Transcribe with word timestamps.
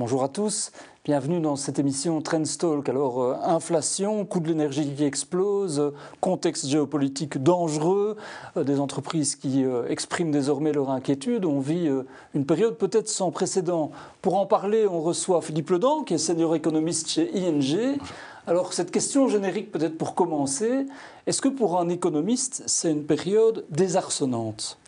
Bonjour 0.00 0.24
à 0.24 0.28
tous, 0.28 0.72
bienvenue 1.04 1.40
dans 1.40 1.56
cette 1.56 1.78
émission 1.78 2.22
Trendstalk. 2.22 2.88
Alors, 2.88 3.22
euh, 3.22 3.36
inflation, 3.44 4.24
coût 4.24 4.40
de 4.40 4.48
l'énergie 4.48 4.94
qui 4.94 5.04
explose, 5.04 5.92
contexte 6.22 6.68
géopolitique 6.68 7.36
dangereux, 7.42 8.16
euh, 8.56 8.64
des 8.64 8.80
entreprises 8.80 9.36
qui 9.36 9.62
euh, 9.62 9.86
expriment 9.90 10.30
désormais 10.30 10.72
leur 10.72 10.88
inquiétude. 10.88 11.44
On 11.44 11.60
vit 11.60 11.90
une 12.32 12.46
période 12.46 12.78
peut-être 12.78 13.10
sans 13.10 13.30
précédent. 13.30 13.90
Pour 14.22 14.38
en 14.38 14.46
parler, 14.46 14.86
on 14.86 15.02
reçoit 15.02 15.42
Philippe 15.42 15.68
Ledan, 15.68 16.02
qui 16.02 16.14
est 16.14 16.18
senior 16.18 16.54
économiste 16.54 17.10
chez 17.10 17.30
ING. 17.36 17.98
Alors, 18.46 18.72
cette 18.72 18.90
question 18.90 19.28
générique, 19.28 19.70
peut-être 19.70 19.98
pour 19.98 20.14
commencer, 20.14 20.86
est-ce 21.26 21.42
que 21.42 21.50
pour 21.50 21.78
un 21.78 21.90
économiste, 21.90 22.62
c'est 22.64 22.90
une 22.90 23.04
période 23.04 23.66
désarçonnante? 23.68 24.78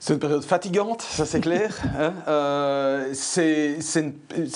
C'est 0.00 0.12
une 0.14 0.20
période 0.20 0.44
fatigante, 0.44 1.02
ça 1.02 1.26
c'est 1.26 1.40
clair. 1.40 1.76
Hein. 1.98 2.12
Euh, 2.28 3.10
c'est 3.14 3.78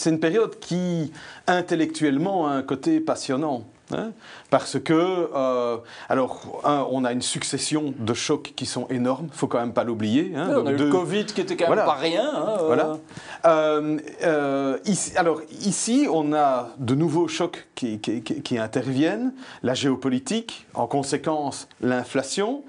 une, 0.06 0.20
période 0.20 0.58
qui, 0.60 1.12
intellectuellement, 1.46 2.46
a 2.46 2.52
un 2.52 2.62
côté 2.62 3.00
passionnant. 3.00 3.64
Hein. 3.94 4.12
parce 4.48 4.80
que, 4.80 5.28
euh, 5.34 5.76
alors, 6.08 6.62
on 6.90 7.04
a 7.04 7.12
une 7.12 7.20
succession 7.20 7.92
de 7.98 8.14
chocs 8.14 8.54
qui 8.56 8.64
sont 8.64 8.86
énormes, 8.88 9.26
il 9.30 9.36
faut 9.36 9.48
quand 9.48 9.58
même 9.58 9.74
pas 9.74 9.84
l'oublier. 9.84 10.32
Hein. 10.34 10.54
on 10.56 10.66
a 10.66 10.72
eu 10.72 10.76
le 10.76 10.88
Covid 10.88 11.26
qui 11.26 11.42
était 11.42 11.56
quand 11.56 11.68
même 11.68 11.84
pas 11.84 11.94
rien. 11.94 12.30
Voilà. 12.64 12.98
Euh, 13.44 14.78
ici, 14.86 15.12
alors, 15.16 15.42
ici, 15.60 16.06
on 16.10 16.32
a 16.32 16.70
de 16.78 16.94
nouveaux 16.94 17.28
chocs 17.28 17.66
qui, 17.74 17.98
qui 17.98 18.58
interviennent, 18.58 19.34
la 19.62 19.74
géopolitique, 19.74 20.66
en 20.74 20.86
conséquence, 20.86 21.68
l'inflation 21.80 22.62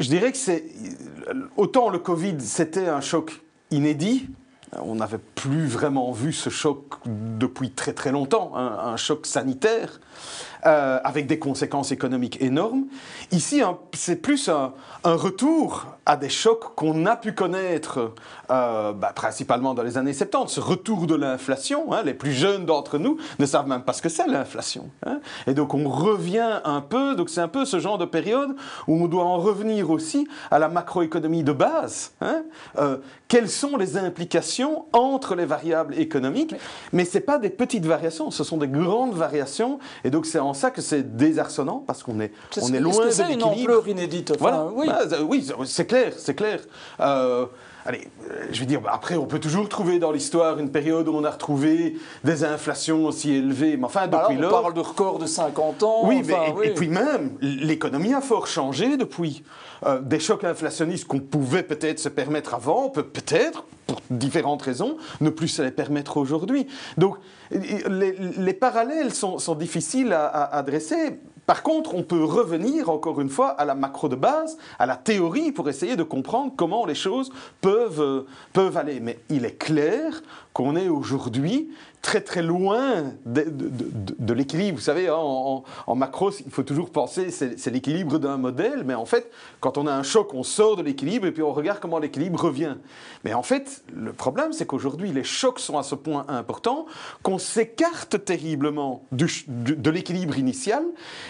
je 0.00 0.08
dirais 0.08 0.32
que 0.32 0.38
c'est. 0.38 0.64
Autant 1.56 1.90
le 1.90 1.98
Covid, 1.98 2.36
c'était 2.40 2.88
un 2.88 3.00
choc 3.00 3.40
inédit. 3.70 4.28
On 4.82 4.96
n'avait 4.96 5.18
plus 5.18 5.66
vraiment 5.66 6.12
vu 6.12 6.32
ce 6.32 6.48
choc 6.48 6.84
depuis 7.06 7.70
très 7.70 7.92
très 7.92 8.12
longtemps, 8.12 8.56
un 8.56 8.96
choc 8.96 9.26
sanitaire. 9.26 10.00
Euh, 10.66 10.98
avec 11.04 11.26
des 11.26 11.38
conséquences 11.38 11.90
économiques 11.90 12.42
énormes. 12.42 12.84
Ici, 13.30 13.62
c'est 13.94 14.16
plus 14.16 14.50
un, 14.50 14.72
retour 15.04 15.86
à 16.04 16.18
des 16.18 16.28
chocs 16.28 16.74
qu'on 16.74 17.06
a 17.06 17.16
pu 17.16 17.32
connaître 17.32 18.12
euh, 18.50 18.92
bah, 18.92 19.12
principalement 19.14 19.72
dans 19.72 19.82
les 19.82 19.96
années 19.96 20.12
70. 20.12 20.52
Ce 20.52 20.60
retour 20.60 21.06
de 21.06 21.14
l'inflation, 21.14 21.94
hein, 21.94 22.02
les 22.04 22.12
plus 22.12 22.32
jeunes 22.32 22.66
d'entre 22.66 22.98
nous 22.98 23.16
ne 23.38 23.46
savent 23.46 23.68
même 23.68 23.82
pas 23.82 23.94
ce 23.94 24.02
que 24.02 24.10
c'est 24.10 24.26
l'inflation. 24.26 24.90
Hein. 25.06 25.20
Et 25.46 25.54
donc 25.54 25.72
on 25.72 25.88
revient 25.88 26.60
un 26.64 26.82
peu, 26.82 27.14
donc 27.14 27.30
c'est 27.30 27.40
un 27.40 27.48
peu 27.48 27.64
ce 27.64 27.78
genre 27.78 27.96
de 27.96 28.04
période 28.04 28.54
où 28.86 29.02
on 29.02 29.08
doit 29.08 29.24
en 29.24 29.38
revenir 29.38 29.90
aussi 29.90 30.28
à 30.50 30.58
la 30.58 30.68
macroéconomie 30.68 31.42
de 31.42 31.52
base. 31.52 32.12
Hein. 32.20 32.42
Euh, 32.78 32.98
quelles 33.28 33.48
sont 33.48 33.76
les 33.76 33.96
implications 33.96 34.84
entre 34.92 35.34
les 35.34 35.46
variables 35.46 35.94
économiques? 35.94 36.54
Mais 36.92 37.04
ce 37.04 37.18
pas 37.18 37.38
des 37.38 37.50
petites 37.50 37.86
variations, 37.86 38.30
ce 38.30 38.44
sont 38.44 38.56
des 38.56 38.68
grandes 38.68 39.14
variations. 39.14 39.78
Et 40.04 40.10
donc 40.10 40.26
c'est 40.26 40.38
en 40.38 40.49
ça 40.54 40.70
que 40.70 40.80
c'est 40.80 41.16
désarçonnant 41.16 41.82
parce 41.86 42.02
qu'on 42.02 42.20
est, 42.20 42.32
on 42.60 42.72
est, 42.72 42.80
loin 42.80 43.06
de 43.06 43.10
l'équilibre. 43.10 43.32
une 43.32 43.42
ampleur 43.42 43.88
inédite. 43.88 44.32
voilà. 44.38 44.66
oui, 44.74 44.86
bah, 44.86 45.16
oui 45.26 45.46
c'est 45.64 45.86
clair, 45.86 46.12
c'est 46.16 46.34
clair. 46.34 46.60
Euh, 47.00 47.46
allez, 47.84 48.08
euh, 48.30 48.46
je 48.52 48.60
veux 48.60 48.66
dire, 48.66 48.80
après, 48.88 49.16
on 49.16 49.26
peut 49.26 49.38
toujours 49.38 49.68
trouver 49.68 49.98
dans 49.98 50.12
l'histoire 50.12 50.58
une 50.58 50.70
période 50.70 51.08
où 51.08 51.14
on 51.14 51.24
a 51.24 51.30
retrouvé 51.30 51.96
des 52.24 52.44
inflations 52.44 53.06
aussi 53.06 53.32
élevées. 53.32 53.76
Mais 53.76 53.84
enfin, 53.84 54.06
depuis 54.06 54.36
lors. 54.36 54.58
On 54.58 54.62
parle 54.62 54.74
de 54.74 54.80
record 54.80 55.18
de 55.18 55.26
50 55.26 55.82
ans. 55.82 56.00
Oui, 56.04 56.22
mais 56.26 56.34
et, 56.64 56.74
puis 56.74 56.88
même, 56.88 57.36
l'économie 57.40 58.14
a 58.14 58.20
fort 58.20 58.46
changé 58.46 58.96
depuis. 58.96 59.42
Euh, 59.86 60.00
des 60.00 60.20
chocs 60.20 60.44
inflationnistes 60.44 61.06
qu'on 61.06 61.20
pouvait 61.20 61.62
peut-être 61.62 61.98
se 61.98 62.10
permettre 62.10 62.52
avant, 62.52 62.90
peut 62.90 63.02
peut-être, 63.02 63.64
pour 63.86 64.00
différentes 64.10 64.60
raisons, 64.60 64.98
ne 65.22 65.30
plus 65.30 65.48
se 65.48 65.62
les 65.62 65.70
permettre 65.70 66.18
aujourd'hui. 66.18 66.66
Donc, 66.98 67.16
les, 67.50 68.52
parallèles 68.52 69.14
sont, 69.14 69.38
difficiles 69.54 70.12
à, 70.12 70.26
à, 70.26 70.62
dresser. 70.62 71.18
Par 71.50 71.64
contre, 71.64 71.96
on 71.96 72.04
peut 72.04 72.22
revenir 72.22 72.90
encore 72.90 73.20
une 73.20 73.28
fois 73.28 73.48
à 73.48 73.64
la 73.64 73.74
macro 73.74 74.08
de 74.08 74.14
base, 74.14 74.56
à 74.78 74.86
la 74.86 74.94
théorie, 74.94 75.50
pour 75.50 75.68
essayer 75.68 75.96
de 75.96 76.04
comprendre 76.04 76.52
comment 76.54 76.86
les 76.86 76.94
choses 76.94 77.32
peuvent, 77.60 78.24
euh, 78.56 78.76
aller. 78.76 79.00
Mais 79.00 79.18
il 79.30 79.44
est 79.44 79.58
clair 79.58 80.22
qu'on 80.52 80.76
est 80.76 80.88
aujourd'hui 80.88 81.70
très 82.02 82.22
très 82.22 82.42
loin 82.42 83.12
de, 83.26 84.32
l'équilibre. 84.32 84.78
Vous 84.78 84.84
savez, 84.84 85.08
hein, 85.08 85.14
en, 85.16 85.94
macro, 85.94 86.30
il 86.30 86.50
faut 86.50 86.62
toujours 86.62 86.90
penser, 86.90 87.30
c'est 87.30 87.70
l'équilibre 87.70 88.18
d'un 88.18 88.38
modèle, 88.38 88.84
mais 88.84 88.94
en 88.94 89.04
fait, 89.04 89.30
quand 89.60 89.76
on 89.76 89.86
a 89.86 89.92
un 89.92 90.02
choc, 90.02 90.32
on 90.32 90.42
sort 90.42 90.76
de 90.76 90.82
l'équilibre 90.82 91.26
et 91.26 91.32
puis 91.32 91.42
on 91.42 91.52
regarde 91.52 91.78
comment 91.78 91.98
l'équilibre 91.98 92.40
revient. 92.40 92.76
Mais 93.24 93.34
en 93.34 93.42
fait, 93.42 93.82
le 93.94 94.12
problème, 94.14 94.52
c'est 94.52 94.66
qu'aujourd'hui, 94.66 95.12
les 95.12 95.24
chocs 95.24 95.60
sont 95.60 95.76
à 95.76 95.82
ce 95.82 95.94
point 95.94 96.24
important 96.28 96.86
qu'on 97.22 97.38
s'écarte 97.38 98.24
terriblement 98.24 99.04
de 99.12 99.90
l'équilibre 99.90 100.38
initial, 100.38 100.84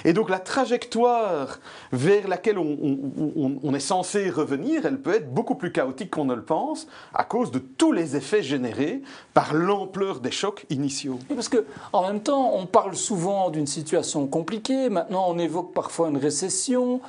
et 0.05 0.13
donc 0.13 0.31
la 0.31 0.39
trajectoire 0.39 1.59
vers 1.93 2.29
laquelle 2.29 2.59
on 2.59 3.75
est 3.75 3.81
censé 3.81 4.31
revenir, 4.31 4.87
elle 4.87 5.01
peut 5.01 5.15
être 5.15 5.33
beaucoup 5.33 5.57
plus 5.57 5.73
chaotique 5.73 6.11
qu'on 6.11 6.27
ne 6.27 6.35
le 6.35 6.45
pense, 6.45 6.87
à 7.13 7.25
cause 7.25 7.51
de 7.51 7.59
tous 7.59 7.91
les 7.93 8.15
effets 8.15 8.43
générés 8.43 9.03
par 9.35 9.55
l'ampleur 9.55 10.21
des 10.21 10.31
chocs 10.31 10.67
initiaux. 10.71 11.19
parce 11.35 11.49
que 11.49 11.65
en 11.93 12.03
même 12.03 12.21
temps, 12.21 12.53
on 12.55 12.67
parle 12.67 12.97
souvent 12.97 13.51
d'une 13.51 13.67
situation 13.67 14.27
compliquée. 14.27 14.89
Maintenant, 14.89 15.27
on 15.29 15.39
évoque 15.39 15.73
parfois 15.73 16.09
une 16.09 16.17
récession. 16.17 17.01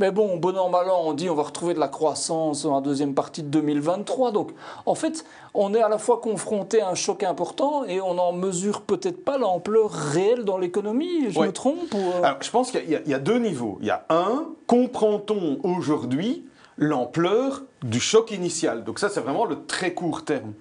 Mais 0.00 0.10
bon, 0.10 0.38
bon 0.38 0.58
an, 0.58 0.70
mal 0.70 0.90
an, 0.90 1.02
on 1.04 1.12
dit 1.12 1.30
on 1.30 1.36
va 1.36 1.44
retrouver 1.44 1.72
de 1.72 1.78
la 1.78 1.86
croissance 1.86 2.64
dans 2.64 2.74
la 2.74 2.80
deuxième 2.80 3.14
partie 3.14 3.44
de 3.44 3.48
2023. 3.48 4.32
Donc, 4.32 4.50
en 4.86 4.96
fait, 4.96 5.24
on 5.54 5.72
est 5.72 5.82
à 5.82 5.88
la 5.88 5.98
fois 5.98 6.20
confronté 6.20 6.80
à 6.80 6.88
un 6.88 6.96
choc 6.96 7.22
important 7.22 7.84
et 7.84 8.00
on 8.00 8.14
n'en 8.14 8.32
mesure 8.32 8.80
peut-être 8.80 9.24
pas 9.24 9.38
l'ampleur 9.38 9.90
réelle 9.90 10.44
dans 10.44 10.58
l'économie. 10.58 11.30
Je 11.30 11.38
me 11.38 11.52
trompe 11.52 11.94
euh? 11.94 12.22
Alors, 12.24 12.38
je 12.40 12.50
pense 12.50 12.72
qu'il 12.72 12.82
y, 12.88 13.08
y, 13.08 13.14
a 13.14 13.18
deux 13.20 13.38
niveaux. 13.38 13.78
Il 13.80 13.86
y 13.86 13.90
a 13.90 14.04
un, 14.10 14.46
comprend-on 14.66 15.60
aujourd'hui 15.62 16.44
l'ampleur 16.76 17.62
du 17.82 18.00
choc 18.00 18.32
initial? 18.32 18.82
Donc 18.82 18.98
ça, 18.98 19.08
c'est 19.08 19.20
vraiment 19.20 19.44
le 19.44 19.64
très 19.64 19.94
court 19.94 20.24
terme 20.24 20.54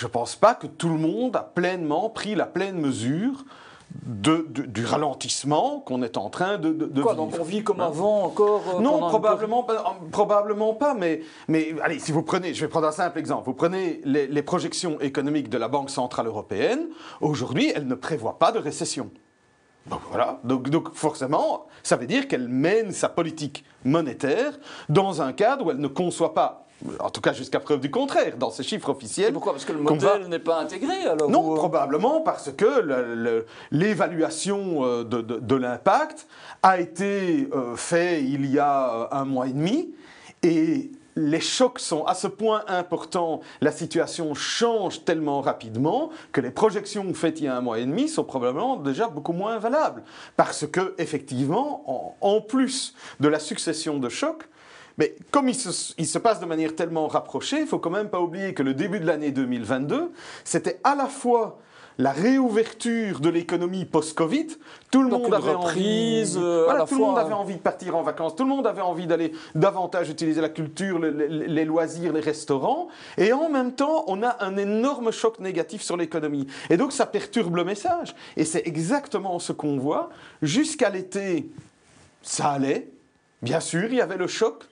je 0.00 0.06
ne 0.06 0.10
pense 0.10 0.34
pas 0.34 0.54
que 0.54 0.66
tout 0.66 0.88
le 0.88 0.96
monde 0.96 1.36
a 1.36 1.42
pleinement 1.42 2.08
pris 2.08 2.34
la 2.34 2.46
pleine 2.46 2.80
mesure 2.80 3.44
de, 4.06 4.46
du 4.48 4.86
ralentissement 4.86 5.80
qu'on 5.80 6.02
est 6.02 6.16
en 6.16 6.30
train 6.30 6.56
de, 6.56 6.72
de, 6.72 7.02
Quoi, 7.02 7.14
Donc 7.14 7.34
on 7.38 7.42
vit 7.42 7.62
comme 7.62 7.82
avant 7.82 8.22
encore 8.22 8.62
euh, 8.76 8.80
Non, 8.80 9.10
probablement, 9.10 9.62
pas, 9.62 9.98
probablement 10.10 10.72
pas, 10.72 10.94
mais, 10.94 11.20
mais 11.48 11.74
allez, 11.82 11.98
si 11.98 12.12
vous 12.12 12.22
prenez, 12.22 12.54
je 12.54 12.62
vais 12.62 12.68
prendre 12.68 12.86
un 12.86 12.92
simple 12.92 13.18
exemple, 13.18 13.44
vous 13.44 13.52
prenez 13.52 14.00
les, 14.04 14.26
les 14.26 14.42
projections 14.42 14.98
économiques 15.00 15.50
de 15.50 15.58
la 15.58 15.68
Banque 15.68 15.90
Centrale 15.90 16.28
Européenne, 16.28 16.86
aujourd'hui, 17.20 17.70
elle 17.74 17.86
ne 17.86 17.94
prévoit 17.94 18.38
pas 18.38 18.52
de 18.52 18.58
récession. 18.58 19.10
Donc 19.84 20.00
voilà, 20.08 20.40
donc, 20.44 20.70
donc, 20.70 20.94
forcément, 20.94 21.66
ça 21.82 21.96
veut 21.96 22.06
dire 22.06 22.26
qu'elle 22.26 22.48
mène 22.48 22.92
sa 22.92 23.10
politique 23.10 23.66
monétaire 23.84 24.58
dans 24.88 25.20
un 25.20 25.34
cadre 25.34 25.66
où 25.66 25.70
elle 25.70 25.78
ne 25.78 25.88
conçoit 25.88 26.32
pas 26.32 26.59
en 26.98 27.10
tout 27.10 27.20
cas 27.20 27.32
jusqu'à 27.32 27.60
preuve 27.60 27.80
du 27.80 27.90
contraire, 27.90 28.36
dans 28.36 28.50
ces 28.50 28.62
chiffres 28.62 28.90
officiels. 28.90 29.32
pourquoi? 29.32 29.52
Parce 29.52 29.64
que 29.64 29.72
le 29.72 29.80
modèle 29.80 30.28
n'est 30.28 30.38
pas 30.38 30.60
intégré 30.60 31.04
alors 31.04 31.30
Non, 31.30 31.54
probablement 31.54 32.20
parce 32.20 32.50
que 32.52 33.36
l'évaluation 33.70 34.84
euh, 34.84 35.04
de, 35.04 35.54
l'impact 35.54 36.26
a 36.62 36.80
été 36.80 37.48
euh, 37.52 37.76
faite 37.76 38.22
il 38.22 38.46
y 38.46 38.58
a 38.58 38.94
euh, 38.94 39.06
un 39.12 39.24
mois 39.24 39.46
et 39.46 39.52
demi 39.52 39.94
et 40.42 40.90
les 41.16 41.40
chocs 41.40 41.80
sont 41.80 42.04
à 42.04 42.14
ce 42.14 42.28
point 42.28 42.64
importants, 42.68 43.40
la 43.60 43.72
situation 43.72 44.32
change 44.34 45.04
tellement 45.04 45.40
rapidement 45.40 46.10
que 46.32 46.40
les 46.40 46.50
projections 46.50 47.12
faites 47.12 47.40
il 47.40 47.44
y 47.44 47.48
a 47.48 47.56
un 47.56 47.60
mois 47.60 47.78
et 47.78 47.84
demi 47.84 48.08
sont 48.08 48.24
probablement 48.24 48.76
déjà 48.76 49.08
beaucoup 49.08 49.32
moins 49.32 49.58
valables. 49.58 50.02
Parce 50.36 50.66
que, 50.66 50.94
effectivement, 50.98 52.16
en 52.20 52.40
plus 52.40 52.94
de 53.18 53.28
la 53.28 53.40
succession 53.40 53.98
de 53.98 54.08
chocs, 54.08 54.44
mais 55.00 55.16
comme 55.30 55.48
il 55.48 55.54
se, 55.54 56.18
passe 56.18 56.40
de 56.40 56.44
manière 56.44 56.76
tellement 56.76 57.08
rapprochée, 57.08 57.60
il 57.60 57.66
faut 57.66 57.78
quand 57.78 57.88
même 57.88 58.10
pas 58.10 58.20
oublier 58.20 58.52
que 58.52 58.62
le 58.62 58.74
début 58.74 59.00
de 59.00 59.06
l'année 59.06 59.30
2022, 59.30 60.12
c'était 60.44 60.78
à 60.84 60.94
la 60.94 61.06
fois 61.06 61.58
la 61.96 62.12
réouverture 62.12 63.20
de 63.20 63.30
l'économie 63.30 63.86
post-Covid, 63.86 64.48
tout 64.90 65.02
le 65.02 65.08
monde 65.08 65.32
avait 65.32 65.54
envie, 65.54 66.34
euh, 66.36 66.66
tout 66.86 66.96
le 66.96 67.00
monde 67.00 67.18
avait 67.18 67.32
envie 67.32 67.54
de 67.54 67.60
partir 67.60 67.96
en 67.96 68.02
vacances, 68.02 68.36
tout 68.36 68.42
le 68.42 68.50
monde 68.50 68.66
avait 68.66 68.82
envie 68.82 69.06
d'aller 69.06 69.32
davantage 69.54 70.10
utiliser 70.10 70.42
la 70.42 70.50
culture, 70.50 70.98
les, 70.98 71.64
loisirs, 71.64 72.12
les 72.12 72.20
restaurants, 72.20 72.88
et 73.16 73.32
en 73.32 73.48
même 73.48 73.72
temps, 73.72 74.04
on 74.06 74.22
a 74.22 74.36
un 74.44 74.58
énorme 74.58 75.12
choc 75.12 75.40
négatif 75.40 75.80
sur 75.80 75.96
l'économie. 75.96 76.46
Et 76.68 76.76
donc, 76.76 76.92
ça 76.92 77.06
perturbe 77.06 77.56
le 77.56 77.64
message. 77.64 78.14
Et 78.36 78.44
c'est 78.44 78.66
exactement 78.66 79.38
ce 79.38 79.52
qu'on 79.52 79.78
voit. 79.78 80.10
Jusqu'à 80.42 80.90
l'été, 80.90 81.50
ça 82.20 82.50
allait. 82.50 82.88
Bien 83.42 83.60
sûr, 83.60 83.84
il 83.84 83.94
y 83.94 84.00
avait 84.02 84.18
le 84.18 84.26
choc, 84.26 84.64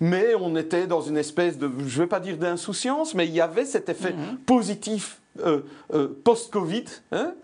mais 0.00 0.34
on 0.34 0.56
était 0.56 0.86
dans 0.86 1.00
une 1.00 1.16
espèce 1.16 1.58
de, 1.58 1.70
je 1.86 1.98
ne 1.98 2.04
vais 2.04 2.08
pas 2.08 2.20
dire 2.20 2.36
d'insouciance, 2.36 3.14
mais 3.14 3.26
il 3.26 3.32
y 3.32 3.40
avait 3.40 3.64
cet 3.64 3.88
effet 3.88 4.12
mhm. 4.12 4.38
positif 4.38 5.20
euh, 5.40 5.60
euh, 5.94 6.08
post-Covid. 6.24 6.84
Hein 7.10 7.34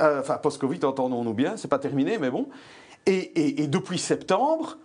euh, 0.00 0.20
enfin, 0.20 0.38
post-Covid, 0.38 0.80
entendons-nous 0.84 1.34
bien, 1.34 1.56
c'est 1.56 1.68
pas 1.68 1.78
terminé, 1.78 2.18
mais 2.18 2.30
bon. 2.30 2.48
Et, 3.06 3.66
depuis 3.68 3.98
septembre, 3.98 4.78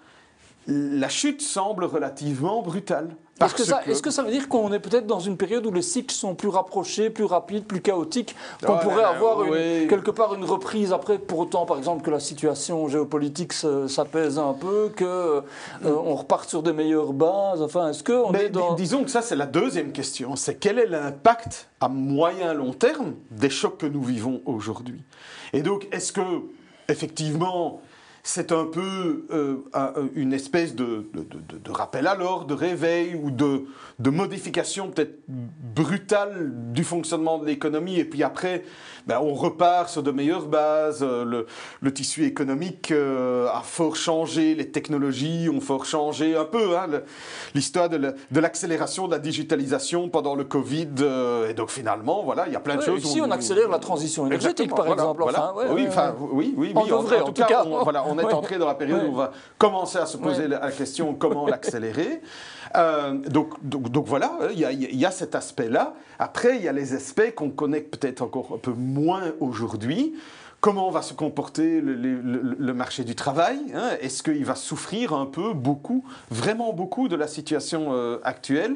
la 0.69 1.09
chute 1.09 1.41
semble 1.41 1.83
relativement 1.85 2.61
brutale. 2.61 3.15
Est-ce 3.41 3.55
que, 3.55 3.63
ça, 3.63 3.81
est 3.87 4.01
que 4.01 4.11
ça 4.11 4.21
veut 4.21 4.31
dire 4.31 4.49
qu'on 4.49 4.73
est 4.73 4.79
peut-être 4.79 5.07
dans 5.07 5.21
une 5.21 5.37
période 5.37 5.65
où 5.65 5.71
les 5.71 5.81
cycles 5.81 6.13
sont 6.13 6.35
plus 6.35 6.49
rapprochés, 6.49 7.09
plus 7.09 7.23
rapides, 7.23 7.63
plus 7.63 7.79
chaotiques, 7.79 8.35
qu'on 8.65 8.77
pourrait 8.77 9.05
avoir 9.05 9.45
quelque 9.45 10.11
part 10.11 10.35
une 10.35 10.43
reprise 10.43 10.91
après, 10.91 11.17
pour 11.17 11.39
autant 11.39 11.65
par 11.65 11.77
exemple 11.77 12.03
que 12.03 12.11
la 12.11 12.19
situation 12.19 12.89
géopolitique 12.89 13.53
s'apaise 13.53 14.37
un 14.37 14.53
peu, 14.53 14.91
qu'on 14.97 15.05
euh, 15.05 15.41
on 15.85 16.15
reparte 16.15 16.49
sur 16.49 16.61
des 16.63 16.73
meilleures 16.73 17.13
bases 17.13 17.61
Enfin, 17.61 17.89
est-ce 17.89 18.03
que 18.03 18.11
on 18.11 18.33
est 18.33 18.49
dans... 18.49 18.73
Disons 18.73 19.05
que 19.05 19.09
ça 19.09 19.21
c'est 19.21 19.37
la 19.37 19.45
deuxième 19.45 19.93
question, 19.93 20.35
c'est 20.35 20.55
quel 20.55 20.77
est 20.77 20.87
l'impact 20.87 21.69
à 21.79 21.87
moyen 21.87 22.53
long 22.53 22.73
terme 22.73 23.13
des 23.31 23.49
chocs 23.49 23.77
que 23.77 23.85
nous 23.85 24.03
vivons 24.03 24.41
aujourd'hui? 24.45 25.01
Et 25.53 25.61
donc 25.61 25.87
est-ce 25.93 26.11
que 26.11 26.21
effectivement 26.89 27.81
c'est 28.23 28.51
un 28.51 28.65
peu 28.65 29.25
euh, 29.31 29.57
une 30.15 30.33
espèce 30.33 30.75
de, 30.75 31.05
rappel 31.69 32.07
à 32.07 32.15
l'ordre, 32.15 32.45
de 32.45 32.53
réveil 32.53 33.15
ou 33.15 33.31
de, 33.31 33.65
modification 34.09 34.89
peut-être 34.89 35.19
brutale 35.27 36.51
du 36.73 36.83
fonctionnement 36.83 37.37
de 37.37 37.45
l'économie. 37.45 37.99
Et 37.99 38.05
puis 38.05 38.23
après, 38.23 38.63
ben, 39.07 39.19
on 39.21 39.33
repart 39.33 39.89
sur 39.89 40.03
de 40.03 40.11
meilleures 40.11 40.47
bases. 40.47 40.99
Euh, 41.01 41.45
le, 41.81 41.93
tissu 41.93 42.25
économique 42.25 42.91
euh, 42.91 43.47
a 43.51 43.61
fort 43.61 43.95
changé, 43.95 44.53
les 44.53 44.69
technologies 44.69 45.49
ont 45.49 45.61
fort 45.61 45.85
changé 45.85 46.35
un 46.35 46.45
peu. 46.45 46.77
Hein, 46.77 46.87
L'histoire 47.55 47.89
de 47.89 48.39
l'accélération 48.39 49.07
de, 49.07 49.11
la 49.11 49.19
digitalisation 49.19 50.09
pendant 50.09 50.35
le 50.35 50.43
Covid. 50.43 50.89
et 51.49 51.53
donc 51.53 51.69
finalement, 51.69 52.23
voilà, 52.23 52.47
il 52.47 52.53
y 52.53 52.55
a 52.55 52.59
plein 52.59 52.75
de 52.75 52.81
choses. 52.81 53.03
Ici, 53.03 53.21
on, 53.21 53.31
accélère 53.31 53.69
la 53.69 53.79
transition 53.79 54.27
énergétique, 54.27 54.73
par 54.75 54.87
exemple. 54.91 55.23
oui, 55.71 55.87
oui, 56.31 56.53
oui, 56.55 56.55
oui. 56.57 56.71
En, 56.75 56.81
en, 56.81 57.03
tout, 57.31 57.43
cas, 57.43 57.63
voilà, 57.63 58.05
on 58.09 58.19
est 58.19 58.33
entré 58.33 58.57
dans 58.57 58.67
la 58.67 58.75
période 58.75 59.03
où 59.03 59.11
on 59.11 59.15
va 59.15 59.31
commencer 59.57 59.97
à 59.97 60.05
se 60.05 60.17
poser 60.17 60.47
la 60.47 60.71
question 60.71 61.13
comment 61.13 61.47
l'accélérer. 61.47 62.21
Euh, 62.75 63.13
donc, 63.13 63.53
donc, 63.63 64.05
voilà, 64.05 64.31
il 64.51 64.59
y, 64.59 65.05
a, 65.05 65.11
cet 65.11 65.35
aspect-là. 65.35 65.95
Après, 66.19 66.57
il 66.57 66.63
y 66.63 66.67
a 66.67 66.71
les 66.71 66.93
aspects 66.93 67.33
qu'on 67.35 67.49
connaît 67.49 67.81
peut-être 67.81 68.21
encore 68.21 68.51
un 68.53 68.57
peu 68.57 68.73
moins 68.73 69.23
aujourd'hui. 69.39 70.13
Comment 70.61 70.89
va 70.89 71.01
se 71.01 71.13
comporter 71.13 71.79
le, 71.81 72.73
marché 72.73 73.05
du 73.05 73.15
travail 73.15 73.59
hein? 73.73 73.91
Est-ce 74.01 74.21
qu'il 74.21 74.43
va 74.43 74.55
souffrir 74.55 75.13
un 75.13 75.25
peu, 75.25 75.53
beaucoup, 75.53 76.03
vraiment 76.29 76.73
beaucoup 76.73 77.07
de 77.07 77.15
la 77.15 77.27
situation 77.27 77.93
euh, 77.93 78.19
actuelle? 78.23 78.75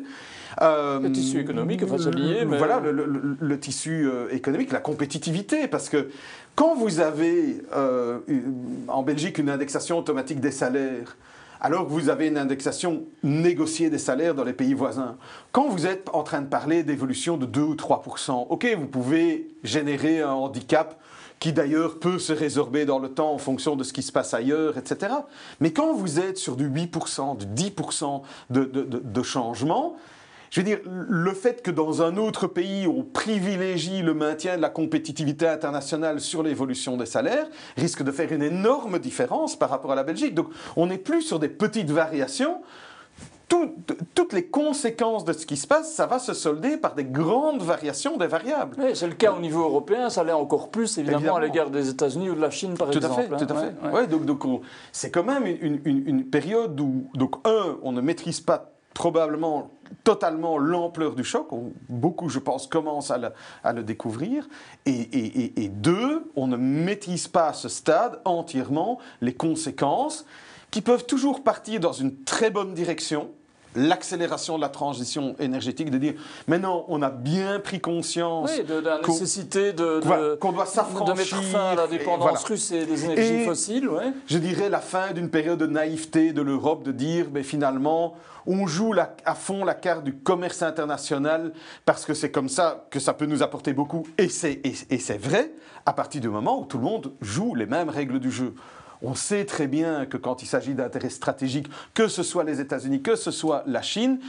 Euh, 0.62 1.00
le 1.00 1.12
tissu 1.12 1.40
économique, 1.40 1.84
enfin, 1.84 1.98
se 1.98 2.10
lier. 2.10 2.46
Mais... 2.46 2.58
Voilà, 2.58 2.80
le, 2.80 3.60
tissu 3.60 4.08
économique, 4.32 4.72
la 4.72 4.80
compétitivité, 4.80 5.68
parce 5.68 5.90
que 5.90 6.10
quand 6.56 6.76
vous 6.76 7.00
avez 7.00 7.64
euh, 7.76 8.20
en 8.88 9.04
Belgique 9.04 9.38
une 9.40 9.50
indexation 9.50 9.98
automatique 9.98 10.40
des 10.40 10.52
salaires, 10.52 11.18
alors 11.60 11.88
que 11.88 11.92
vous 11.92 12.10
avez 12.10 12.28
une 12.28 12.38
indexation 12.38 13.04
négociée 13.24 13.90
des 13.90 13.98
salaires 13.98 14.36
dans 14.36 14.44
les 14.44 14.54
pays 14.54 14.74
voisins, 14.74 15.16
quand 15.52 15.68
vous 15.70 15.88
êtes 15.88 16.10
en 16.14 16.24
train 16.24 16.42
de 16.42 16.48
parler 16.48 16.84
d'évolution 16.84 17.38
de 17.38 17.46
2 17.46 17.62
ou 17.62 17.76
3% 17.76 18.48
ok, 18.50 18.68
vous 18.78 18.88
pouvez 18.88 19.50
générer 19.64 20.22
un 20.22 20.34
handicap 20.34 21.00
qui 21.40 21.54
d'ailleurs 21.54 22.00
peut 22.00 22.20
se 22.20 22.34
résorber 22.34 22.86
dans 22.86 23.00
le 23.00 23.10
temps 23.10 23.34
en 23.34 23.38
fonction 23.38 23.76
de 23.76 23.84
ce 23.84 23.92
qui 23.92 24.02
se 24.02 24.12
passe 24.12 24.34
ailleurs, 24.34 24.78
etc. 24.78 25.14
Mais 25.60 25.72
quand 25.72 25.94
vous 25.94 26.20
êtes 26.20 26.38
sur 26.38 26.56
du 26.56 26.70
8%, 26.70 27.38
du 27.38 27.72
10% 27.72 28.22
de, 28.50 28.64
de, 28.64 28.84
de 28.84 29.24
changement, 29.24 29.98
je 30.54 30.60
veux 30.60 30.66
dire, 30.66 30.82
le 30.86 31.34
fait 31.34 31.64
que 31.64 31.72
dans 31.72 32.04
un 32.04 32.16
autre 32.16 32.46
pays, 32.46 32.86
on 32.86 33.02
privilégie 33.02 34.04
le 34.04 34.14
maintien 34.14 34.56
de 34.56 34.62
la 34.62 34.70
compétitivité 34.70 35.48
internationale 35.48 36.20
sur 36.20 36.44
l'évolution 36.44 36.96
des 36.96 37.08
salaires, 37.08 37.48
risque 37.76 38.04
de 38.04 38.12
faire 38.12 38.32
une 38.32 38.44
énorme 38.44 39.00
différence 39.00 39.56
par 39.56 39.72
rapport 39.72 39.94
à 39.94 39.96
la 39.96 40.04
Belgique. 40.04 40.36
Donc, 40.36 40.50
on 40.76 40.86
n'est 40.86 41.00
plus 41.00 41.24
sur 41.24 41.40
des 41.40 41.50
petites 41.50 41.90
variations. 41.90 42.62
toutes 44.14 44.34
les 44.34 44.46
conséquences 44.46 45.26
de 45.26 45.34
ce 45.34 45.48
qui 45.48 45.58
se 45.58 45.66
passe, 45.66 45.92
ça 45.92 46.06
va 46.06 46.20
se 46.20 46.34
solder 46.34 46.78
par 46.78 46.94
des 46.94 47.06
grandes 47.06 47.64
variations 47.64 48.18
des 48.18 48.28
variables. 48.28 48.76
Oui, 48.78 48.92
c'est 48.94 49.08
le 49.08 49.16
cas 49.16 49.32
au 49.32 49.40
niveau 49.40 49.64
européen, 49.64 50.12
ça 50.12 50.24
l'est 50.24 50.34
encore 50.34 50.70
plus 50.70 51.00
évidemment, 51.00 51.38
à 51.38 51.42
l'égard 51.42 51.72
des 51.72 51.90
États-Unis 51.90 52.30
ou 52.30 52.36
de 52.36 52.42
la 52.42 52.52
Chine 52.52 52.76
par 52.78 52.90
exemple. 52.90 53.06
À 53.06 53.38
fait, 53.40 53.46
tout 53.46 53.52
à 53.52 53.58
fait. 53.58 53.92
Ouais, 53.92 54.06
donc, 54.06 54.26
donc 54.26 54.44
c'est 54.92 55.10
quand 55.10 55.24
même 55.24 55.48
une, 55.48 55.82
une, 55.84 56.26
période 56.26 56.80
où, 56.80 57.10
donc, 57.16 57.38
un, 57.44 57.80
on 57.82 57.92
ne 57.92 58.02
maîtrise 58.02 58.40
pas 58.40 58.73
probablement 58.94 59.72
totalement 60.04 60.58
l'ampleur 60.58 61.16
du 61.16 61.24
choc. 61.24 61.48
beaucoup, 61.90 62.30
je 62.30 62.40
pense, 62.40 62.68
commencent 62.68 63.12
à 63.12 63.74
le, 63.74 63.84
découvrir. 63.84 64.48
Et, 64.86 65.70
deux, 65.70 66.32
on 66.36 66.48
ne 66.48 66.58
maîtrise 66.58 67.28
pas 67.28 67.50
à 67.50 67.54
ce 67.54 67.70
stade 67.70 68.20
entièrement 68.26 69.00
les 69.22 69.34
conséquences 69.34 70.26
qui 70.72 70.82
peuvent 70.82 71.06
toujours 71.06 71.44
partir 71.44 71.80
dans 71.80 71.94
une 71.94 72.24
très 72.24 72.50
bonne 72.50 72.74
direction, 72.74 73.30
l'accélération 73.76 74.58
de 74.58 74.62
la 74.62 74.70
transition 74.70 75.36
énergétique, 75.40 75.90
de 75.90 75.98
dire 75.98 76.14
maintenant 76.48 76.86
on 76.88 77.02
a 77.02 77.10
bien 77.10 77.60
pris 77.60 77.80
conscience 77.80 78.52
de, 78.58 78.80
la 78.80 79.00
nécessité 79.02 79.74
de, 79.74 80.36
qu'on 80.36 80.52
doit 80.52 80.66
s'affranchir, 80.66 81.14
de 81.14 81.20
mettre 81.20 81.44
fin 81.44 81.72
à 81.72 81.76
la 81.76 81.88
dépendance 81.88 82.44
russe 82.44 82.72
et 82.72 82.86
des 82.86 83.06
énergies 83.06 83.46
fossiles. 83.46 83.90
Je 84.28 84.38
dirais 84.38 84.70
la 84.70 84.80
fin 84.80 85.12
d'une 85.12 85.30
période 85.30 85.60
de 85.60 85.68
naïveté 85.68 86.34
de 86.34 86.42
l'Europe, 86.42 86.84
de 86.84 86.92
dire 86.92 87.28
mais 87.34 87.44
finalement 87.44 88.16
on 88.46 88.68
joue 88.68 88.94
à 89.26 89.36
fond 89.36 89.64
la 89.64 89.74
carte 89.74 90.04
du 90.04 90.14
commerce 90.14 90.62
international 90.62 91.54
parce 91.86 92.06
que 92.06 92.14
c'est 92.14 92.32
comme 92.32 92.50
ça 92.50 92.86
que 92.90 93.00
ça 93.00 93.14
peut 93.14 93.26
nous 93.26 93.42
apporter 93.42 93.74
beaucoup 93.74 94.06
et 94.18 94.30
c'est 94.30 95.18
vrai 95.18 95.52
à 95.86 95.94
partir 95.94 96.22
du 96.22 96.30
moment 96.30 96.60
où 96.60 96.66
tout 96.66 96.78
le 96.78 96.84
monde 96.84 97.14
joue 97.22 97.56
les 97.56 97.66
mêmes 97.66 97.90
règles 97.90 98.20
du 98.20 98.32
jeu. 98.32 98.54
On 99.04 99.16
sait 99.16 99.46
très 99.46 99.68
bien 99.68 100.06
que 100.06 100.18
quand 100.18 100.42
il 100.42 100.46
s'agit 100.46 100.74
d'intérêts 100.74 101.10
stratégiques, 101.10 101.68
que 101.94 102.08
ce 102.08 102.24
soit 102.24 102.44
les 102.44 102.62
États-Unis, 102.62 103.02
que 103.02 103.16
ce 103.16 103.32
soit 103.32 103.64
la 103.68 103.82
Chine, 103.82 104.20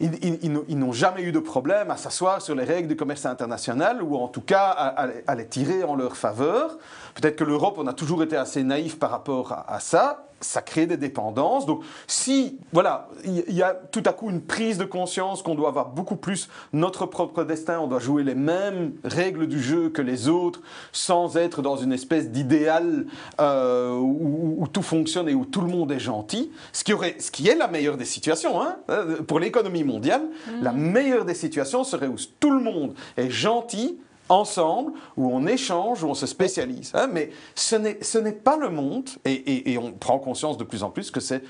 ils, 0.00 0.78
n'ont 0.78 0.92
jamais 0.92 1.22
eu 1.22 1.32
de 1.32 1.38
problème 1.38 1.90
à 1.90 1.96
s'asseoir 1.96 2.42
sur 2.42 2.54
les 2.54 2.64
règles 2.64 2.88
du 2.88 2.96
commerce 2.96 3.24
international 3.24 4.02
ou 4.02 4.16
en 4.16 4.28
tout 4.28 4.42
cas 4.42 4.70
à, 4.70 5.34
les 5.34 5.46
tirer 5.46 5.84
en 5.84 5.94
leur 5.94 6.16
faveur. 6.16 6.76
Peut-être 7.14 7.36
que 7.36 7.44
l'Europe, 7.44 7.76
on 7.78 7.86
a 7.86 7.94
toujours 7.94 8.22
été 8.22 8.36
assez 8.36 8.62
naïf 8.62 8.98
par 8.98 9.10
rapport 9.10 9.64
à 9.66 9.80
ça 9.80 10.25
ça 10.40 10.62
crée 10.62 10.86
des 10.86 10.96
dépendances. 10.96 11.66
Donc, 11.66 11.82
si, 12.06 12.58
voilà, 12.72 13.08
il 13.24 13.54
y, 13.54 13.62
a 13.62 13.74
tout 13.74 14.02
à 14.04 14.12
coup 14.12 14.30
une 14.30 14.42
prise 14.42 14.78
de 14.78 14.84
conscience 14.84 15.42
qu'on 15.42 15.54
doit 15.54 15.68
avoir 15.68 15.88
beaucoup 15.88 16.16
plus 16.16 16.48
notre 16.72 17.06
propre 17.06 17.44
destin, 17.44 17.80
on 17.80 17.86
doit 17.86 18.00
jouer 18.00 18.22
les 18.22 18.34
mêmes 18.34 18.92
règles 19.04 19.46
du 19.46 19.62
jeu 19.62 19.88
que 19.88 20.02
les 20.02 20.28
autres, 20.28 20.60
sans 20.92 21.36
être 21.36 21.62
dans 21.62 21.76
une 21.76 21.92
espèce 21.92 22.30
d'idéal 22.30 23.06
euh, 23.40 23.96
où, 23.96 24.66
tout 24.72 24.82
fonctionne 24.82 25.28
et 25.28 25.34
où 25.34 25.44
tout 25.44 25.60
le 25.60 25.68
monde 25.68 25.90
est 25.92 26.00
gentil, 26.00 26.50
ce 26.72 26.84
qui, 26.84 26.92
aurait, 26.92 27.16
ce 27.18 27.30
qui 27.30 27.48
est 27.48 27.54
la 27.54 27.68
meilleure 27.68 27.96
des 27.96 28.04
situations. 28.04 28.60
Hein, 28.60 28.76
euh, 28.90 29.22
pour 29.22 29.40
l'économie 29.40 29.84
mondiale, 29.84 30.22
mmh. 30.22 30.62
la 30.62 30.72
meilleure 30.72 31.24
des 31.24 31.34
situations 31.34 31.84
serait 31.84 32.08
où 32.08 32.16
tout 32.40 32.50
le 32.50 32.60
monde 32.60 32.94
est 33.16 33.30
gentil, 33.30 33.98
ensemble, 34.28 34.92
où 35.16 35.30
on 35.32 35.46
échange, 35.46 36.02
où 36.02 36.08
on 36.08 36.14
se 36.14 36.26
spécialise. 36.26 36.92
Hein, 36.94 37.08
mais 37.12 37.30
ce 37.54 37.76
n'est 38.18 38.32
pas 38.32 38.56
le 38.56 38.70
monde, 38.70 39.08
et, 39.24 39.78
on 39.78 39.92
prend 39.92 40.18
conscience 40.18 40.56
de 40.56 40.64
plus 40.64 40.82
en 40.82 40.90
plus 40.90 41.10
que 41.10 41.20
c'est 41.20 41.42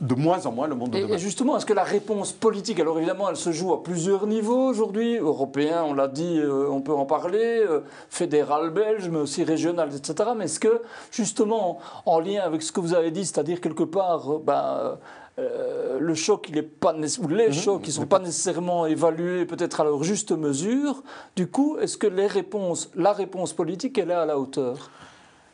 de 0.00 0.14
moins 0.14 0.44
en 0.44 0.52
moins 0.52 0.66
le 0.66 0.74
monde 0.74 0.90
de 0.90 0.98
demain. 0.98 1.14
Et 1.14 1.18
justement, 1.18 1.56
est-ce 1.56 1.64
que 1.64 1.72
la 1.72 1.84
réponse 1.84 2.32
politique, 2.32 2.78
alors 2.80 2.98
évidemment, 2.98 3.30
elle 3.30 3.36
se 3.36 3.50
joue 3.50 3.72
à 3.72 3.82
plusieurs 3.82 4.26
niveaux 4.26 4.68
aujourd'hui, 4.68 5.16
européen, 5.16 5.82
on 5.86 5.94
l'a 5.94 6.06
dit, 6.06 6.38
euh, 6.38 6.68
on 6.68 6.82
peut 6.82 6.92
en 6.92 7.06
parler, 7.06 7.38
euh, 7.38 7.80
fédéral 8.10 8.70
belge, 8.70 9.08
mais 9.08 9.18
aussi 9.18 9.42
régional, 9.42 9.88
etc. 9.94 10.30
Mais 10.36 10.44
est-ce 10.44 10.60
que, 10.60 10.82
justement, 11.10 11.78
en 12.04 12.20
lien 12.20 12.42
avec 12.42 12.62
ce 12.62 12.72
que 12.72 12.80
vous 12.80 12.92
avez 12.92 13.10
dit, 13.10 13.24
c'est-à-dire 13.24 13.60
quelque 13.60 13.84
part, 13.84 14.30
euh, 14.30 14.42
ben, 14.44 14.98
euh, 15.38 15.98
le 16.00 16.14
choc, 16.14 16.48
il 16.48 16.58
est 16.58 16.62
pas, 16.62 16.94
ou 16.94 17.28
les 17.28 17.48
mhm. 17.48 17.52
chocs, 17.52 17.82
ils 17.84 17.90
ne 17.90 17.94
sont 17.94 18.06
pas 18.06 18.18
nécessairement 18.18 18.86
évalués 18.86 19.46
peut-être 19.46 19.80
à 19.80 19.84
leur 19.84 20.02
juste 20.02 20.32
mesure. 20.32 21.02
Du 21.36 21.46
coup, 21.46 21.78
est-ce 21.78 21.96
que 21.96 22.06
les 22.06 22.26
réponses, 22.26 22.90
la 22.94 23.12
réponse 23.12 23.52
politique, 23.52 23.96
elle 23.98 24.10
est 24.10 24.14
à 24.14 24.26
la 24.26 24.38
hauteur? 24.38 24.90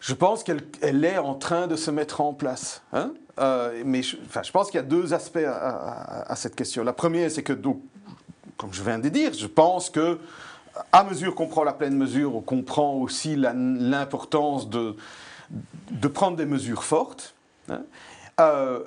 Je 0.01 0.15
pense 0.15 0.45
qu'elle 0.45 1.05
est 1.05 1.19
en 1.19 1.35
train 1.35 1.67
de 1.67 1.77
se 1.77 1.91
mettre 1.91 2.21
en 2.21 2.33
place. 2.33 2.83
Hein? 2.93 3.13
Euh, 3.39 3.83
mais 3.85 4.03
je, 4.03 4.17
enfin, 4.25 4.43
je 4.43 4.51
pense 4.51 4.71
qu'il 4.71 4.79
y 4.79 4.83
a 4.83 4.87
deux 4.87 5.13
aspects 5.13 5.45
à, 5.47 6.35
cette 6.37 6.55
question. 6.55 6.85
La 6.85 6.93
première, 6.93 7.31
c'est 7.31 7.43
que, 7.43 7.53
donc, 7.53 7.81
comme 8.57 8.73
je 8.73 8.83
viens 8.83 8.99
de 8.99 9.09
dire, 9.09 9.33
je 9.35 9.47
pense 9.47 9.91
que 9.91 10.19
à 10.93 11.05
mesure 11.05 11.35
qu'on 11.35 11.47
prend 11.47 11.65
la 11.65 11.73
pleine 11.73 11.97
mesure, 11.97 12.37
on 12.37 12.41
comprend 12.41 12.95
aussi 12.95 13.35
l'importance 13.37 14.69
de, 14.69 14.95
de 15.91 16.09
prendre 16.09 16.37
des 16.37 16.47
mesures 16.47 16.85
fortes. 16.85 17.35
Hein? 17.71 17.83
Euh, 18.41 18.85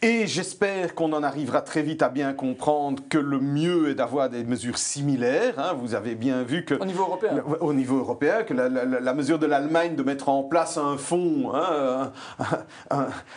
et 0.00 0.28
j'espère 0.28 0.94
qu'on 0.94 1.12
en 1.12 1.24
arrivera 1.24 1.60
très 1.60 1.82
vite 1.82 2.02
à 2.02 2.08
bien 2.08 2.32
comprendre 2.32 3.02
que 3.08 3.18
le 3.18 3.40
mieux 3.40 3.90
est 3.90 3.96
d'avoir 3.96 4.30
des 4.30 4.44
mesures 4.44 4.78
similaires. 4.78 5.54
Hein. 5.58 5.72
Vous 5.76 5.96
avez 5.96 6.14
bien 6.14 6.44
vu 6.44 6.64
que... 6.64 6.74
Au 6.74 6.84
niveau 6.84 7.02
européen. 7.02 7.42
Au 7.60 7.72
niveau 7.72 7.98
européen, 7.98 8.44
que 8.44 8.54
la, 8.54 9.14
mesure 9.14 9.40
de 9.40 9.46
l'Allemagne 9.46 9.96
de 9.96 10.04
mettre 10.04 10.28
en 10.28 10.44
place 10.44 10.78
un 10.78 10.96
fonds, 10.96 11.52
hein, 11.52 12.12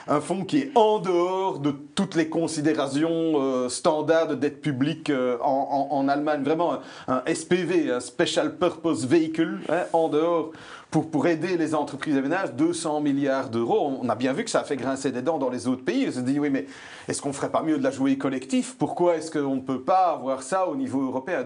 un, 0.08 0.22
fonds 0.22 0.46
qui 0.46 0.60
est 0.60 0.72
en 0.75 1.00
dehors 1.00 1.58
de 1.58 1.72
toutes 1.96 2.13
les 2.13 2.30
considérations 2.30 3.41
euh, 3.41 3.68
standards 3.68 4.27
de 4.27 4.36
dette 4.36 4.62
publique 4.62 5.10
euh, 5.10 5.39
en, 5.41 6.08
Allemagne, 6.08 6.44
vraiment 6.44 6.77
un, 7.08 7.24
SPV, 7.25 7.91
un 7.91 8.00
Special 8.00 8.56
Purpose 8.56 9.08
Vehicle, 9.08 9.60
hein, 9.70 9.84
en 9.94 10.10
dehors 10.10 10.51
pour, 10.91 11.25
aider 11.25 11.55
les 11.55 11.74
entreprises 11.74 12.17
et 12.17 12.21
ménages, 12.21 12.51
200 12.53 13.00
milliards 13.00 13.50
d'euros. 13.50 13.98
On 14.01 14.10
a 14.10 14.15
bien 14.15 14.33
vu 14.33 14.43
que 14.43 14.50
ça 14.50 14.60
a 14.60 14.63
fait 14.65 14.75
grincer 14.75 15.12
des 15.12 15.21
dents 15.21 15.38
dans 15.38 15.50
les 15.50 15.67
autres 15.67 15.86
pays. 15.86 16.05
On 16.10 16.12
se 16.12 16.19
dit, 16.19 16.38
oui, 16.38 16.50
mais 16.50 16.67
est-ce 17.07 17.21
qu'on 17.21 17.29
ne 17.29 17.33
ferait 17.33 17.51
pas 17.51 17.63
mieux 17.63 17.77
de 17.77 17.83
la 17.83 17.91
jouer 17.91 18.17
collectif? 18.17 18.75
Pourquoi 18.77 19.15
est-ce 19.15 19.31
qu'on 19.31 19.55
ne 19.55 19.62
peut 19.62 19.81
pas 19.81 20.12
avoir 20.12 20.43
ça 20.43 20.67
au 20.67 20.75
niveau 20.75 21.01
européen? 21.01 21.45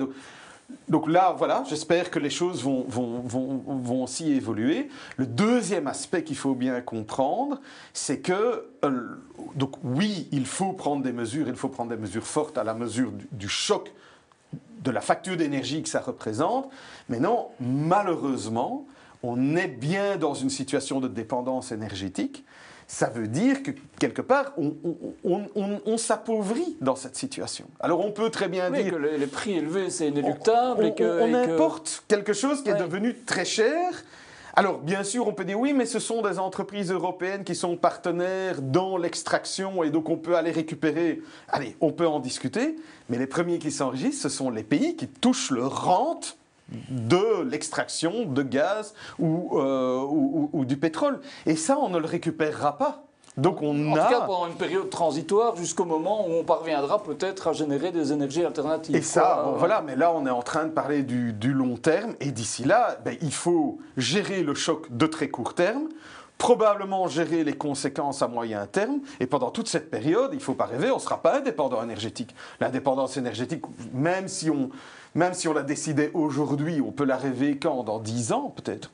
Donc, 0.90 1.08
là, 1.08 1.36
voilà, 1.38 1.64
j'espère 1.70 2.10
que 2.10 2.18
les 2.18 2.32
choses 2.32 2.64
vont, 2.64 2.86
vont, 2.88 3.20
vont, 3.20 3.62
vont, 3.68 4.04
aussi 4.04 4.32
évoluer. 4.32 4.90
Le 5.18 5.28
deuxième 5.28 5.86
aspect 5.86 6.24
qu'il 6.24 6.38
faut 6.38 6.56
bien 6.56 6.82
comprendre, 6.82 7.62
c'est 7.94 8.22
que, 8.22 8.66
euh, 8.84 9.02
donc 9.54 9.76
oui, 9.84 10.28
il 10.32 10.48
faut 10.48 10.74
prendre 10.74 11.04
des 11.04 11.14
mesures, 11.14 11.48
il 11.48 11.56
faut 11.56 11.70
prendre 11.70 11.92
des 11.92 12.02
mesures 12.02 12.26
fortes 12.26 12.58
à 12.58 12.64
la 12.64 12.74
mesure 12.74 13.12
du 13.32 13.48
choc 13.48 13.94
de 14.84 14.90
la 14.90 15.02
facture 15.02 15.38
d'énergie 15.38 15.84
que 15.84 15.90
ça 15.90 16.00
représente. 16.00 16.68
Mais 17.10 17.20
non, 17.20 17.50
malheureusement, 17.60 18.88
on 19.26 19.56
est 19.56 19.68
bien 19.68 20.18
dans 20.18 20.34
une 20.34 20.50
situation 20.50 21.00
de 21.00 21.08
dépendance 21.08 21.72
énergétique. 21.72 22.46
Ça 22.88 23.08
veut 23.08 23.28
dire 23.28 23.64
que 23.64 23.72
quelque 24.00 24.22
part, 24.22 24.54
on, 24.58 25.98
s'appauvrit 25.98 26.78
dans 26.82 26.96
cette 26.96 27.16
situation. 27.16 27.66
Alors 27.80 28.06
on 28.06 28.12
peut 28.12 28.30
très 28.30 28.48
bien 28.48 28.70
dire 28.70 28.92
que 28.92 28.96
les, 28.96 29.28
prix 29.28 29.58
élevés, 29.58 29.90
c'est 29.90 30.10
inéluctable. 30.10 30.86
et 30.86 30.94
que, 30.94 31.22
on 31.22 31.34
importe 31.34 32.04
quelque 32.08 32.34
chose 32.34 32.62
qui 32.62 32.70
est 32.70 32.80
devenu 32.80 33.16
très 33.16 33.46
cher. 33.46 33.92
Alors, 34.58 34.80
bien 34.80 35.04
sûr, 35.04 35.28
on 35.28 35.34
peut 35.34 35.44
dire 35.44 35.60
oui, 35.60 35.74
mais 35.74 35.86
ce 35.86 36.00
sont 36.00 36.22
des 36.22 36.40
entreprises 36.40 36.90
européennes 36.90 37.44
qui 37.44 37.56
sont 37.56 37.76
partenaires 37.76 38.62
dans 38.62 38.96
l'extraction 38.96 39.84
et 39.84 39.90
donc 39.90 40.10
on 40.10 40.16
peut 40.16 40.38
aller 40.38 40.52
récupérer. 40.52 41.22
Allez, 41.50 41.76
on 41.82 41.92
peut 41.92 42.08
en 42.08 42.22
discuter, 42.22 42.78
mais 43.10 43.18
les 43.18 43.28
premiers 43.28 43.60
qui 43.60 43.72
s'enregistrent, 43.72 44.22
ce 44.22 44.30
sont 44.30 44.50
les 44.50 44.64
pays 44.64 44.96
qui 44.96 45.08
touchent 45.08 45.52
le 45.52 45.68
rente 45.68 46.38
de 46.70 47.44
l'extraction 47.44 48.26
de 48.26 48.42
gaz 48.42 48.94
euh, 49.20 49.24
ou, 49.24 50.50
ou, 50.52 50.66
du 50.66 50.78
pétrole. 50.78 51.20
Et 51.46 51.56
ça, 51.56 51.78
on 51.78 51.90
ne 51.90 52.00
le 52.00 52.06
récupérera 52.06 52.78
pas. 52.78 53.04
Donc 53.38 53.62
on 53.62 53.92
en 53.92 53.96
a... 53.96 54.06
tout 54.06 54.14
cas 54.14 54.22
pendant 54.22 54.48
une 54.48 54.56
période 54.56 54.90
transitoire 54.90 55.58
jusqu'au 55.58 55.84
moment 55.84 56.26
où 56.26 56.32
on 56.32 56.44
parviendra 56.46 57.04
peut-être 57.04 57.50
à 57.50 57.54
générer 57.54 57.92
des 57.92 58.14
énergies 58.14 58.46
alternatives. 58.46 58.96
Et 58.96 59.02
ça, 59.02 59.54
voilà, 59.58 59.82
mais 59.82 59.98
là 59.98 60.14
on 60.14 60.26
est 60.26 60.32
en 60.32 60.42
train 60.42 60.64
de 60.64 60.72
parler 60.72 61.04
du, 61.04 61.34
du 61.34 61.52
long 61.52 61.76
terme 61.76 62.16
et 62.22 62.32
d'ici 62.32 62.64
là, 62.64 62.98
ben, 63.04 63.18
il 63.22 63.34
faut 63.34 63.80
gérer 63.98 64.42
le 64.42 64.56
choc 64.56 64.88
de 64.90 65.06
très 65.06 65.28
court 65.28 65.54
terme 65.54 65.90
probablement 66.38 67.08
gérer 67.08 67.44
les 67.44 67.54
conséquences 67.54 68.22
à 68.22 68.28
moyen 68.28 68.66
terme. 68.68 69.00
Et 69.20 69.28
pendant 69.28 69.52
toute 69.52 69.68
cette 69.68 69.90
période, 69.90 70.30
il 70.34 70.38
ne 70.38 70.42
faut 70.42 70.54
pas 70.54 70.66
rêver, 70.66 70.92
on 70.92 70.96
ne 70.96 71.02
sera 71.02 71.22
pas 71.22 71.38
indépendant 71.38 71.82
énergétique. 71.84 72.36
L'indépendance 72.60 73.18
énergétique, 73.18 73.64
même 73.94 74.28
si 74.28 74.50
on, 74.50 74.70
même 75.14 75.34
si 75.34 75.48
on 75.48 75.54
la 75.54 75.64
décidait 75.64 76.12
aujourd'hui, 76.14 76.82
on 76.82 76.92
peut 76.92 77.06
la 77.06 77.18
rêver 77.18 77.58
quand? 77.58 77.84
Dans 77.84 78.00
10 78.00 78.32
ans 78.32 78.54
peut-être? 78.56 78.92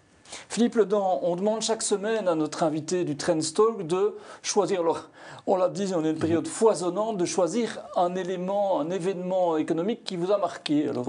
Philippe 0.49 0.75
Ledan, 0.75 1.19
on 1.23 1.35
demande 1.35 1.61
chaque 1.61 1.81
semaine 1.81 2.27
à 2.27 2.35
notre 2.35 2.63
invité 2.63 3.03
du 3.03 3.17
Trendstalk 3.17 3.85
de 3.87 4.15
choisir, 4.41 4.81
alors 4.81 5.09
on 5.47 5.55
l'a 5.55 5.69
dit, 5.69 5.91
on 5.95 6.05
est 6.05 6.11
une 6.11 6.19
période 6.19 6.47
foisonnante, 6.47 7.17
de 7.17 7.25
choisir 7.25 7.79
un 7.95 8.15
élément, 8.15 8.79
un 8.79 8.89
événement 8.89 9.57
économique 9.57 10.03
qui 10.03 10.15
vous 10.15 10.31
a 10.31 10.37
marqué. 10.37 10.87
Alors, 10.89 11.05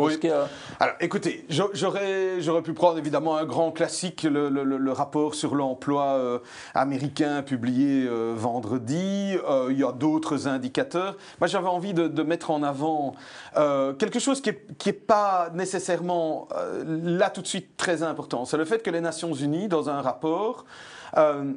alors 0.80 0.94
écoutez, 1.00 1.44
j'aurais, 1.48 2.40
j'aurais 2.40 2.62
pu 2.62 2.72
prendre 2.72 2.98
évidemment 2.98 3.36
un 3.36 3.44
grand 3.44 3.72
classique, 3.72 4.22
le, 4.22 4.92
rapport 4.92 5.34
sur 5.34 5.54
l'emploi 5.54 6.04
euh, 6.04 6.38
américain 6.74 7.42
publié 7.42 8.06
euh, 8.06 8.34
vendredi. 8.36 9.36
Euh, 9.48 9.68
il 9.70 9.78
y 9.78 9.84
a 9.84 9.92
d'autres 9.92 10.48
indicateurs. 10.48 11.16
Moi 11.40 11.48
j'avais 11.48 11.68
envie 11.68 11.94
de, 11.94 12.22
mettre 12.22 12.50
en 12.50 12.62
avant 12.62 13.14
quelque 13.98 14.18
chose 14.18 14.40
qui 14.40 14.50
n'est 14.50 14.62
qui 14.78 14.90
est 14.90 14.92
pas 14.92 15.50
nécessairement 15.54 16.48
là 16.86 17.30
tout 17.30 17.42
de 17.42 17.46
suite 17.46 17.76
très 17.76 18.02
important. 18.02 18.44
C'est 18.44 18.56
le 18.56 18.64
fait 18.64 18.82
que 18.82 18.90
les 18.90 19.00
Nations 19.12 19.34
Unies, 19.34 19.68
dans 19.68 19.90
un 19.90 20.00
rapport, 20.00 20.64
euh, 21.18 21.52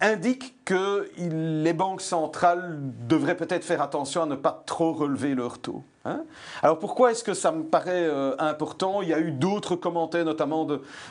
indique 0.00 0.64
que 0.64 1.08
les 1.16 1.72
banques 1.72 2.00
centrales 2.00 2.80
devraient 3.08 3.36
peut-être 3.36 3.64
faire 3.64 3.80
attention 3.80 4.22
à 4.22 4.26
ne 4.26 4.34
pas 4.34 4.64
trop 4.66 4.92
relever 4.92 5.36
leur 5.36 5.60
taux. 5.60 5.84
Hein. 6.04 6.24
Alors 6.62 6.78
pourquoi 6.78 7.12
est-ce 7.12 7.22
que 7.22 7.34
ça 7.34 7.52
me 7.52 7.62
paraît 7.62 8.08
euh, 8.08 8.34
important? 8.38 9.02
Il 9.02 9.08
y 9.08 9.14
a 9.14 9.20
eu 9.20 9.30
d'autres 9.30 9.76
commentaires, 9.76 10.24
notamment 10.24 10.66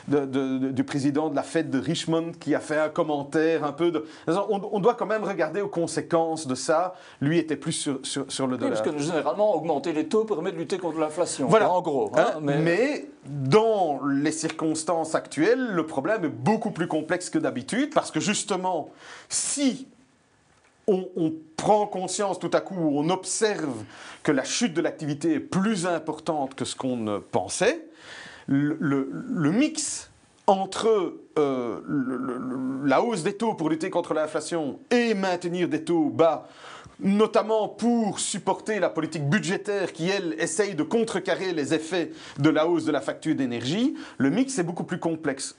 du 0.06 0.84
président 0.84 1.30
de 1.30 1.36
la 1.36 1.42
fête 1.42 1.70
de 1.70 1.78
Richmond 1.78 2.32
qui 2.38 2.54
a 2.54 2.60
fait 2.60 2.78
un 2.78 2.88
commentaire 2.90 3.64
un 3.64 3.72
peu 3.72 3.90
de... 3.90 4.04
On, 4.26 4.80
doit 4.80 4.94
quand 4.94 5.06
même 5.06 5.24
regarder 5.24 5.62
aux 5.62 5.68
conséquences 5.68 6.46
de 6.46 6.54
ça. 6.54 6.94
Lui 7.20 7.38
était 7.38 7.56
plus 7.56 7.72
sur, 7.72 8.00
sur, 8.02 8.46
le 8.46 8.58
dollar. 8.58 8.82
parce 8.82 8.94
que 8.94 8.98
généralement, 8.98 9.54
augmenter 9.54 9.92
les 9.92 10.08
taux 10.08 10.24
permet 10.24 10.52
de 10.52 10.58
lutter 10.58 10.78
contre 10.78 10.98
l'inflation. 10.98 11.46
Voilà, 11.46 11.70
en 11.70 11.80
gros. 11.80 12.10
Hein, 12.14 12.26
hein, 12.36 12.40
mais... 12.40 13.08
dans 13.24 14.00
les 14.04 14.32
circonstances 14.32 15.14
actuelles, 15.14 15.68
le 15.70 15.86
problème 15.86 16.24
est 16.24 16.28
beaucoup 16.28 16.70
plus 16.70 16.88
complexe 16.88 17.30
que 17.30 17.38
d'habitude 17.38 17.94
parce 17.94 18.10
que 18.10 18.20
justement, 18.20 18.90
si 19.28 19.88
on, 20.86 21.32
prend 21.56 21.86
conscience 21.86 22.40
tout 22.40 22.50
à 22.52 22.60
coup, 22.60 22.74
on 22.74 23.08
observe 23.10 23.84
que 24.24 24.32
la 24.32 24.42
chute 24.42 24.74
de 24.74 24.80
l'activité 24.80 25.34
est 25.34 25.40
plus 25.40 25.86
importante 25.86 26.56
que 26.56 26.64
ce 26.64 26.74
qu'on 26.74 27.22
pensait, 27.30 27.86
le, 28.48 29.52
mix 29.52 30.10
entre 30.48 31.14
euh, 31.38 31.80
la 32.84 33.00
hausse 33.00 33.22
des 33.22 33.36
taux 33.36 33.54
pour 33.54 33.70
lutter 33.70 33.90
contre 33.90 34.12
l'inflation 34.12 34.80
et 34.90 35.14
maintenir 35.14 35.68
des 35.68 35.84
taux 35.84 36.08
bas 36.08 36.48
notamment 37.00 37.68
pour 37.68 38.20
supporter 38.20 38.78
la 38.78 38.88
politique 38.88 39.28
budgétaire 39.28 39.92
qui, 39.92 40.08
elle, 40.08 40.34
essaye 40.38 40.74
de 40.74 40.82
contrecarrer 40.82 41.52
les 41.52 41.74
effets 41.74 42.10
de 42.38 42.50
la 42.50 42.66
hausse 42.66 42.84
de 42.84 42.92
la 42.92 43.00
facture 43.00 43.34
d'énergie, 43.34 43.94
le 44.18 44.30
mix 44.30 44.58
est 44.58 44.62
beaucoup 44.62 44.84
plus 44.84 44.98
complexe. 44.98 45.56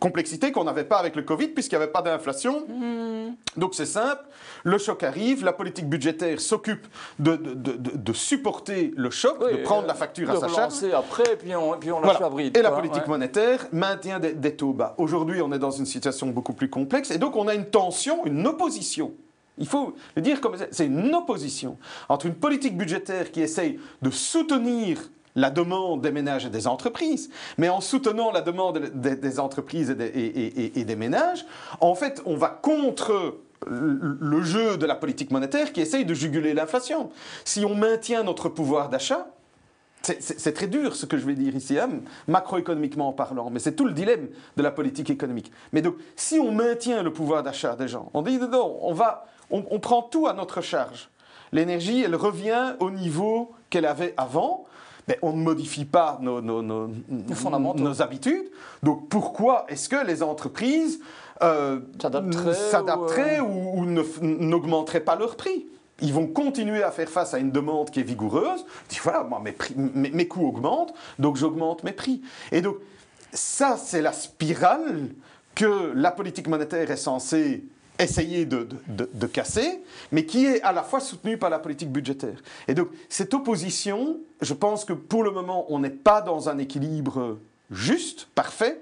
Complexité 0.00 0.52
qu'on 0.52 0.64
n'avait 0.64 0.84
pas 0.84 0.98
avec 0.98 1.16
le 1.16 1.22
Covid 1.22 1.48
puisqu'il 1.48 1.76
n'y 1.76 1.82
avait 1.82 1.92
pas 1.92 2.02
d'inflation. 2.02 2.64
Hmm. 2.68 3.34
Donc 3.56 3.74
c'est 3.74 3.86
simple, 3.86 4.22
le 4.64 4.78
choc 4.78 5.02
arrive, 5.02 5.44
la 5.44 5.52
politique 5.52 5.88
budgétaire 5.88 6.40
s'occupe 6.40 6.86
de, 7.18 7.36
de, 7.36 8.12
supporter 8.12 8.92
le 8.96 9.10
choc, 9.10 9.38
de 9.40 9.56
prendre 9.58 9.86
la 9.86 9.94
facture 9.94 10.30
à 10.30 10.36
sa 10.36 10.48
charge. 10.48 10.74
après, 10.94 11.36
puis 11.36 11.54
on, 11.54 11.78
puis 11.78 11.90
on 11.90 12.00
bride. 12.30 12.56
Et 12.56 12.62
la 12.62 12.70
politique 12.70 13.06
monétaire 13.06 13.66
maintient 13.72 14.20
des, 14.20 14.32
des 14.32 14.54
taux 14.54 14.72
bas. 14.72 14.94
Aujourd'hui, 14.98 15.40
on 15.42 15.52
est 15.52 15.58
dans 15.58 15.70
une 15.70 15.86
situation 15.86 16.28
beaucoup 16.28 16.52
plus 16.52 16.68
complexe 16.68 17.10
et 17.10 17.18
donc 17.18 17.36
on 17.36 17.48
a 17.48 17.54
une 17.54 17.66
tension, 17.66 18.24
une 18.26 18.46
opposition 18.46 19.12
il 19.58 19.66
faut 19.66 19.94
le 20.16 20.22
dire 20.22 20.40
comme 20.40 20.56
c'est 20.70 20.86
une 20.86 21.14
opposition 21.14 21.76
entre 22.08 22.26
une 22.26 22.34
politique 22.34 22.76
budgétaire 22.76 23.30
qui 23.30 23.40
essaye 23.40 23.78
de 24.00 24.10
soutenir 24.10 24.98
la 25.34 25.50
demande 25.50 26.02
des 26.02 26.10
ménages 26.10 26.44
et 26.44 26.50
des 26.50 26.66
entreprises, 26.66 27.30
mais 27.56 27.68
en 27.68 27.80
soutenant 27.80 28.32
la 28.32 28.42
demande 28.42 28.78
des, 28.94 29.40
entreprises 29.40 29.90
et 29.90 30.84
des, 30.84 30.96
ménages, 30.96 31.46
en 31.80 31.94
fait, 31.94 32.20
on 32.26 32.36
va 32.36 32.48
contre 32.48 33.38
le 33.66 34.42
jeu 34.42 34.76
de 34.76 34.86
la 34.86 34.94
politique 34.94 35.30
monétaire 35.30 35.72
qui 35.72 35.80
essaye 35.80 36.04
de 36.04 36.14
juguler 36.14 36.52
l'inflation. 36.52 37.10
Si 37.44 37.64
on 37.64 37.74
maintient 37.74 38.24
notre 38.24 38.48
pouvoir 38.48 38.88
d'achat, 38.88 39.28
c'est 40.02 40.52
très 40.52 40.66
dur 40.66 40.96
ce 40.96 41.06
que 41.06 41.16
je 41.16 41.24
vais 41.24 41.34
dire 41.34 41.54
ici, 41.54 41.78
hein, 41.78 41.88
macroéconomiquement 42.26 43.12
parlant, 43.12 43.50
mais 43.50 43.60
c'est 43.60 43.76
tout 43.76 43.84
le 43.84 43.92
dilemme 43.92 44.28
de 44.56 44.62
la 44.62 44.72
politique 44.72 45.10
économique. 45.10 45.52
Mais 45.72 45.80
donc, 45.80 45.94
si 46.16 46.40
on 46.40 46.50
maintient 46.50 47.02
le 47.02 47.12
pouvoir 47.12 47.42
d'achat 47.42 47.76
des 47.76 47.88
gens, 47.88 48.10
on 48.12 48.22
dit 48.22 48.38
non, 48.38 48.78
on 48.82 48.92
va, 48.92 49.26
on, 49.52 49.78
prend 49.78 50.02
tout 50.02 50.26
à 50.26 50.32
notre 50.32 50.60
charge. 50.60 51.10
L'énergie, 51.52 52.02
elle 52.02 52.16
revient 52.16 52.74
au 52.80 52.90
niveau 52.90 53.52
qu'elle 53.70 53.86
avait 53.86 54.14
avant. 54.16 54.66
Mais 55.08 55.18
on 55.20 55.32
ne 55.32 55.42
modifie 55.42 55.84
pas 55.84 56.18
nos, 56.22 56.40
nos, 56.40 58.02
habitudes. 58.02 58.50
Donc 58.84 59.08
pourquoi 59.08 59.66
est-ce 59.68 59.88
que 59.88 60.06
les 60.06 60.22
entreprises 60.22 61.00
euh, 61.42 61.80
s'adapteraient 61.98 63.40
euh, 63.40 63.42
ou, 63.42 63.84
n'augmenteraient 63.84 65.00
pas 65.00 65.16
leur 65.16 65.36
prix? 65.36 65.66
Ils 66.00 66.12
vont 66.12 66.28
continuer 66.28 66.84
à 66.84 66.92
faire 66.92 67.08
face 67.08 67.34
à 67.34 67.38
une 67.38 67.50
demande 67.50 67.90
qui 67.90 67.98
est 67.98 68.04
vigoureuse. 68.04 68.64
Ils 68.84 68.88
disent, 68.90 69.00
voilà, 69.02 69.24
moi, 69.24 69.42
mes, 69.42 70.10
mes 70.10 70.28
coûts 70.28 70.46
augmentent, 70.46 70.94
donc 71.18 71.36
j'augmente 71.36 71.82
mes 71.82 71.92
prix. 71.92 72.22
Et 72.52 72.60
donc, 72.60 72.76
ça, 73.32 73.76
c'est 73.76 74.02
la 74.02 74.12
spirale 74.12 75.08
que 75.54 75.92
la 75.94 76.10
politique 76.10 76.48
monétaire 76.48 76.90
est 76.90 76.96
censée 76.96 77.64
essayer 77.98 78.44
de, 78.44 78.68
de, 78.88 79.26
casser, 79.26 79.82
mais 80.10 80.24
qui 80.24 80.46
est 80.46 80.62
à 80.62 80.72
la 80.72 80.82
fois 80.82 81.00
soutenu 81.00 81.36
par 81.36 81.50
la 81.50 81.58
politique 81.58 81.90
budgétaire. 81.90 82.42
Et 82.68 82.74
donc, 82.74 82.88
cette 83.08 83.34
opposition, 83.34 84.18
je 84.40 84.54
pense 84.54 84.84
que 84.84 84.92
pour 84.92 85.22
le 85.22 85.30
moment, 85.30 85.66
on 85.68 85.78
n'est 85.78 85.90
pas 85.90 86.20
dans 86.20 86.48
un 86.48 86.58
équilibre 86.58 87.38
juste, 87.70 88.28
parfait. 88.34 88.80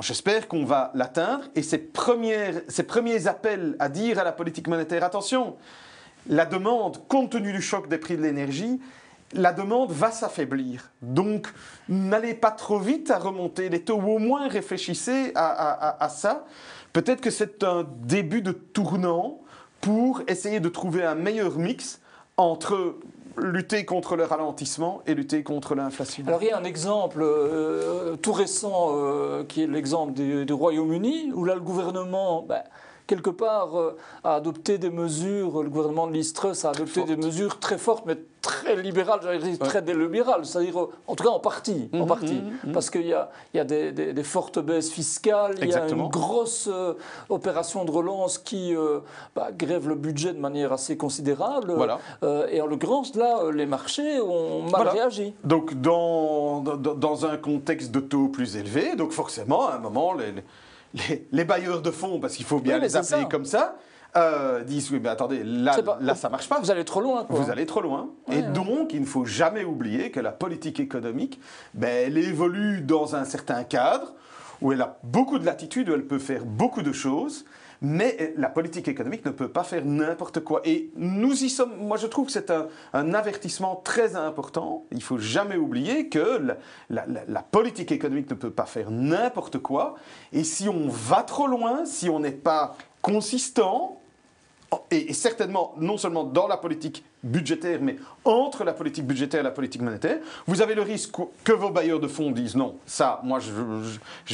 J'espère 0.00 0.48
qu'on 0.48 0.64
va 0.64 0.90
l'atteindre. 0.94 1.44
Et 1.54 1.62
ces, 1.62 1.78
premières, 1.78 2.60
ces 2.68 2.82
premiers 2.82 3.26
appels 3.26 3.76
à 3.78 3.88
dire 3.88 4.18
à 4.18 4.24
la 4.24 4.32
politique 4.32 4.68
monétaire, 4.68 5.04
attention, 5.04 5.56
la 6.28 6.44
demande, 6.46 7.06
compte 7.08 7.30
tenu 7.30 7.52
du 7.52 7.62
choc 7.62 7.88
des 7.88 7.98
prix 7.98 8.16
de 8.16 8.22
l'énergie, 8.22 8.80
la 9.32 9.52
demande 9.52 9.92
va 9.92 10.10
s'affaiblir. 10.10 10.90
Donc, 11.02 11.46
n'allez 11.88 12.34
pas 12.34 12.50
trop 12.50 12.78
vite 12.78 13.10
à 13.10 13.18
remonter 13.18 13.68
les 13.68 13.82
taux, 13.82 14.00
ou 14.00 14.16
au 14.16 14.18
moins 14.18 14.48
réfléchissez 14.48 15.32
à, 15.36 16.02
à 16.04 16.08
ça. 16.08 16.44
Peut-être 16.92 17.20
que 17.20 17.30
c'est 17.30 17.62
un 17.62 17.86
début 18.02 18.42
de 18.42 18.52
tournant 18.52 19.40
pour 19.80 20.22
essayer 20.28 20.60
de 20.60 20.68
trouver 20.68 21.04
un 21.04 21.14
meilleur 21.14 21.58
mix 21.58 22.00
entre 22.36 22.96
lutter 23.38 23.84
contre 23.84 24.16
le 24.16 24.24
ralentissement 24.24 25.02
et 25.06 25.14
lutter 25.14 25.42
contre 25.42 25.74
l'inflation. 25.74 26.24
Alors 26.26 26.42
il 26.42 26.48
y 26.48 26.50
a 26.50 26.58
un 26.58 26.64
exemple 26.64 27.20
euh, 27.22 28.16
tout 28.16 28.32
récent 28.32 28.88
euh, 28.90 29.44
qui 29.44 29.62
est 29.62 29.66
l'exemple 29.66 30.12
du, 30.12 30.52
Royaume-Uni, 30.52 31.32
où 31.34 31.44
là 31.44 31.54
le 31.54 31.60
gouvernement... 31.60 32.42
Ben, 32.42 32.62
quelque 33.10 33.30
part, 33.30 33.76
euh, 33.76 33.96
a 34.22 34.36
adopté 34.36 34.78
des 34.78 34.88
mesures, 34.88 35.64
le 35.64 35.68
gouvernement 35.68 36.06
de 36.06 36.12
Listrus 36.12 36.64
a 36.64 36.70
adopté 36.70 37.02
des 37.02 37.16
mesures 37.16 37.58
très 37.58 37.76
fortes, 37.76 38.04
mais 38.06 38.16
très 38.40 38.76
libérales, 38.76 39.18
j'allais 39.22 39.38
dire 39.38 39.58
très 39.58 39.82
délibérales, 39.82 40.46
c'est-à-dire, 40.46 40.76
en 40.78 41.14
tout 41.16 41.24
cas 41.24 41.30
en 41.30 41.40
partie, 41.40 41.90
en 41.92 41.98
mhm, 41.98 42.06
partie 42.06 42.40
mhm, 42.40 42.52
mhm. 42.64 42.72
parce 42.72 42.88
qu'il 42.88 43.06
y 43.06 43.12
a, 43.12 43.30
y 43.52 43.58
a 43.58 43.64
des, 43.64 44.22
fortes 44.22 44.60
baisses 44.60 44.90
fiscales, 44.90 45.56
il 45.60 45.68
y 45.68 45.74
a 45.74 45.88
une 45.88 46.08
grosse 46.08 46.68
euh, 46.72 46.94
opération 47.28 47.84
de 47.84 47.90
relance 47.90 48.38
qui 48.38 48.74
euh, 48.74 49.00
bah, 49.34 49.48
grève 49.52 49.88
le 49.88 49.96
budget 49.96 50.32
de 50.32 50.38
manière 50.38 50.72
assez 50.72 50.96
considérable. 50.96 51.72
Voilà. 51.72 51.98
et 52.50 52.60
en 52.62 52.66
l'occurrence, 52.66 53.16
là, 53.16 53.50
les 53.52 53.66
marchés 53.66 54.20
ont 54.20 54.62
mal 54.62 54.88
réagi. 54.88 55.34
Donc, 55.42 55.74
dans, 55.74 56.60
dans, 56.60 56.94
dans, 56.94 57.26
un 57.26 57.36
contexte 57.36 57.90
de 57.90 58.00
taux 58.00 58.28
plus 58.28 58.56
élevé, 58.56 58.94
donc 58.96 59.10
forcément, 59.10 59.68
à 59.68 59.74
un 59.74 59.78
moment, 59.78 60.14
les 60.14 60.30
les, 60.30 60.42
bailleurs 61.44 61.82
de 61.82 61.90
fonds, 61.90 62.20
parce 62.20 62.36
qu'il 62.36 62.46
faut 62.46 62.60
bien 62.60 62.78
les 62.78 62.96
appeler 62.96 63.26
comme 63.28 63.44
ça, 63.44 63.76
euh, 64.16 64.64
disent 64.64 64.90
oui 64.90 64.98
mais 65.00 65.08
attendez 65.08 65.44
là, 65.44 65.76
là 66.00 66.14
ça 66.16 66.28
marche 66.28 66.48
pas. 66.48 66.58
vous 66.58 66.72
allez 66.72 66.84
trop 66.84 67.00
loin 67.00 67.26
vous 67.28 67.48
allez 67.48 67.64
trop 67.64 67.80
loin. 67.80 68.10
Et 68.32 68.42
donc 68.42 68.92
il 68.92 69.02
ne 69.02 69.06
faut 69.06 69.24
jamais 69.24 69.62
oublier 69.62 70.10
que 70.10 70.18
la 70.18 70.32
politique 70.32 70.80
économique 70.80 71.38
ben, 71.74 72.06
elle 72.06 72.18
évolue 72.18 72.80
dans 72.80 73.14
un 73.14 73.24
certain 73.24 73.62
cadre 73.62 74.12
où 74.60 74.72
elle 74.72 74.82
a 74.82 74.98
beaucoup 75.04 75.38
de 75.38 75.46
latitude 75.46 75.88
où 75.90 75.94
elle 75.94 76.06
peut 76.06 76.18
faire 76.18 76.44
beaucoup 76.44 76.82
de 76.82 76.92
choses 76.92 77.44
mais 77.82 78.34
la 78.36 78.48
politique 78.48 78.88
économique 78.88 79.24
ne 79.24 79.30
peut 79.30 79.48
pas 79.48 79.64
faire 79.64 79.84
n'importe 79.84 80.40
quoi. 80.40 80.60
Et 80.64 80.90
nous 80.96 81.44
y 81.44 81.48
sommes, 81.48 81.76
moi 81.78 81.96
je 81.96 82.06
trouve 82.06 82.26
que 82.26 82.32
c'est 82.32 82.50
un, 82.50 83.14
avertissement 83.14 83.76
très 83.76 84.16
important. 84.16 84.84
Il 84.92 85.02
faut 85.02 85.18
jamais 85.18 85.56
oublier 85.56 86.08
que 86.08 86.40
la, 86.90 87.42
politique 87.50 87.92
économique 87.92 88.30
ne 88.30 88.34
peut 88.34 88.50
pas 88.50 88.66
faire 88.66 88.90
n'importe 88.90 89.58
quoi. 89.58 89.96
Et 90.32 90.44
si 90.44 90.68
on 90.68 90.88
va 90.88 91.22
trop 91.22 91.46
loin, 91.46 91.84
si 91.84 92.08
on 92.08 92.20
n'est 92.20 92.30
pas 92.30 92.76
consistant, 93.02 93.99
et, 94.90 95.12
certainement 95.12 95.74
non 95.78 95.96
seulement 95.96 96.24
dans 96.24 96.48
la 96.48 96.56
politique 96.56 97.04
budgétaire, 97.22 97.80
mais 97.82 97.96
entre 98.24 98.64
la 98.64 98.72
politique 98.72 99.06
budgétaire 99.06 99.40
et 99.40 99.44
la 99.44 99.50
politique 99.50 99.82
monétaire, 99.82 100.18
vous 100.46 100.62
avez 100.62 100.74
le 100.74 100.82
risque 100.82 101.16
que 101.44 101.52
vos 101.52 101.70
bailleurs 101.70 102.00
de 102.00 102.08
fonds 102.08 102.30
disent 102.30 102.56
non, 102.56 102.76
ça, 102.86 103.20
moi 103.24 103.38
je, 103.40 103.50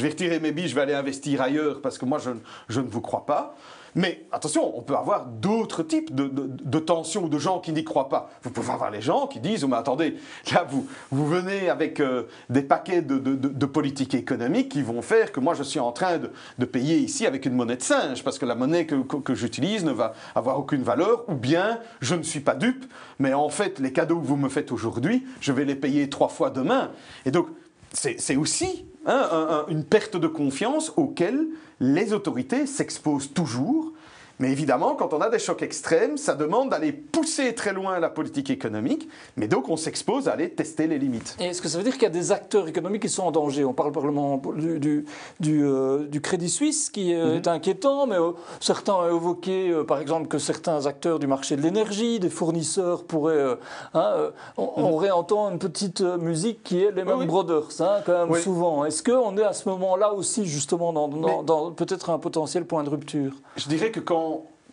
vais 0.01 0.09
retirer 0.09 0.39
mes 0.39 0.51
billes, 0.51 0.67
je 0.67 0.75
vais 0.75 0.81
aller 0.81 0.93
investir 0.93 1.41
ailleurs 1.41 1.81
parce 1.81 1.97
que 1.97 2.05
moi 2.05 2.19
je 2.19 2.79
ne 2.79 2.87
vous 2.87 3.01
crois 3.01 3.25
pas. 3.25 3.55
Mais 3.97 4.27
attention, 4.31 4.77
on 4.77 4.83
peut 4.83 4.95
avoir 4.95 5.25
d'autres 5.25 5.81
types 5.81 6.13
de, 6.13 6.79
tensions 6.79 7.23
ou 7.23 7.29
de 7.29 7.39
gens 7.39 7.59
qui 7.59 7.71
n'y 7.71 7.83
croient 7.83 8.09
pas. 8.09 8.29
Vous 8.43 8.51
pouvez 8.51 8.71
avoir 8.71 8.91
les 8.91 9.01
gens 9.01 9.25
qui 9.25 9.39
disent, 9.39 9.63
oh, 9.63 9.67
mais 9.67 9.75
attendez, 9.75 10.17
là, 10.53 10.67
vous, 10.69 10.87
vous 11.09 11.25
venez 11.25 11.67
avec 11.67 11.99
euh, 11.99 12.25
des 12.51 12.61
paquets 12.61 13.01
de, 13.01 13.65
politiques 13.65 14.13
économiques 14.13 14.69
qui 14.69 14.83
vont 14.83 15.01
faire 15.01 15.31
que 15.31 15.39
moi, 15.39 15.55
je 15.55 15.63
suis 15.63 15.79
en 15.79 15.91
train 15.91 16.19
de, 16.19 16.65
payer 16.65 16.97
ici 16.97 17.25
avec 17.25 17.47
une 17.47 17.53
monnaie 17.53 17.77
de 17.77 17.81
singe, 17.81 18.23
parce 18.23 18.37
que 18.37 18.45
la 18.45 18.53
monnaie 18.53 18.85
que, 18.85 18.95
que 18.95 19.33
j'utilise 19.33 19.83
ne 19.83 19.91
va 19.91 20.13
avoir 20.35 20.59
aucune 20.59 20.83
valeur, 20.83 21.27
ou 21.27 21.33
bien 21.33 21.79
je 21.99 22.13
ne 22.13 22.21
suis 22.21 22.41
pas 22.41 22.53
dupe, 22.53 22.85
mais 23.17 23.33
en 23.33 23.49
fait, 23.49 23.79
les 23.79 23.91
cadeaux 23.91 24.19
que 24.19 24.27
vous 24.27 24.37
me 24.37 24.49
faites 24.49 24.71
aujourd'hui, 24.71 25.25
je 25.41 25.51
vais 25.51 25.65
les 25.65 25.75
payer 25.75 26.07
trois 26.07 26.29
fois 26.29 26.51
demain. 26.51 26.91
Et 27.25 27.31
donc, 27.31 27.47
c'est 27.93 28.35
aussi 28.35 28.85
une 29.07 29.83
perte 29.83 30.17
de 30.17 30.27
confiance 30.27 30.91
auquel 30.97 31.47
les 31.79 32.13
autorités 32.13 32.65
s'exposent 32.65 33.33
toujours 33.33 33.93
mais 34.39 34.51
évidemment, 34.51 34.95
quand 34.95 35.13
on 35.13 35.21
a 35.21 35.29
des 35.29 35.39
chocs 35.39 35.63
extrêmes, 35.63 36.17
ça 36.17 36.35
demande 36.35 36.69
d'aller 36.69 36.91
pousser 36.91 37.55
très 37.55 37.73
loin 37.73 37.99
la 37.99 38.09
politique 38.09 38.49
économique, 38.49 39.09
mais 39.35 39.47
donc 39.47 39.67
on 39.69 39.77
s'expose 39.77 40.27
à 40.27 40.33
aller 40.33 40.49
tester 40.49 40.85
les 40.85 40.99
limites. 40.99 41.35
Et 41.39 41.45
est-ce 41.45 41.61
que 41.61 41.67
ça 41.67 41.77
veut 41.77 41.83
dire 41.83 41.93
qu'il 41.93 42.03
y 42.03 42.07
a 42.07 42.09
des 42.09 42.31
acteurs 42.31 42.67
économiques 42.67 43.01
qui 43.01 43.09
sont 43.09 43.23
en 43.23 43.31
danger? 43.31 43.65
On 43.65 43.73
parle 43.73 43.91
probablement 43.91 44.41
du, 44.55 44.79
du, 44.79 45.05
du, 45.39 45.65
euh, 45.65 46.05
du 46.05 46.21
Crédit 46.21 46.49
Suisse 46.49 46.89
qui 46.89 47.15
mhm. 47.15 47.37
est 47.37 47.47
inquiétant, 47.47 48.05
mais 48.05 48.17
euh, 48.17 48.31
certains 48.59 48.93
ont 48.93 49.07
évoqué 49.07 49.69
euh, 49.69 49.83
par 49.83 49.99
exemple 49.99 50.27
que 50.27 50.37
certains 50.37 50.85
acteurs 50.85 51.17
du 51.17 51.25
marché 51.25 51.55
de 51.55 51.61
l'énergie, 51.61 52.19
des 52.19 52.29
fournisseurs 52.29 53.05
pourraient... 53.05 53.57
Hein, 53.93 54.31
on, 54.57 54.91
mhm. 54.91 54.95
réentend 54.95 55.51
une 55.51 55.59
petite 55.59 56.01
musique 56.01 56.63
qui 56.63 56.83
est 56.83 56.91
les 56.91 57.03
mêmes 57.03 57.25
Brothers, 57.25 57.69
hein, 57.79 58.01
quand 58.05 58.27
même 58.27 58.41
souvent. 58.41 58.85
Est-ce 58.85 59.01
qu'on 59.01 59.35
est 59.37 59.43
à 59.43 59.53
ce 59.53 59.67
moment-là 59.69 60.13
aussi 60.13 60.45
justement 60.45 60.93
dans, 60.93 61.07
dans 61.43 61.71
peut-être 61.71 62.11
un 62.11 62.19
potentiel 62.19 62.65
point 62.65 62.83
de 62.83 62.89
rupture? 62.89 63.33
Je 63.55 63.67
dirais 63.67 63.91
que 63.91 63.99
quand 63.99 64.26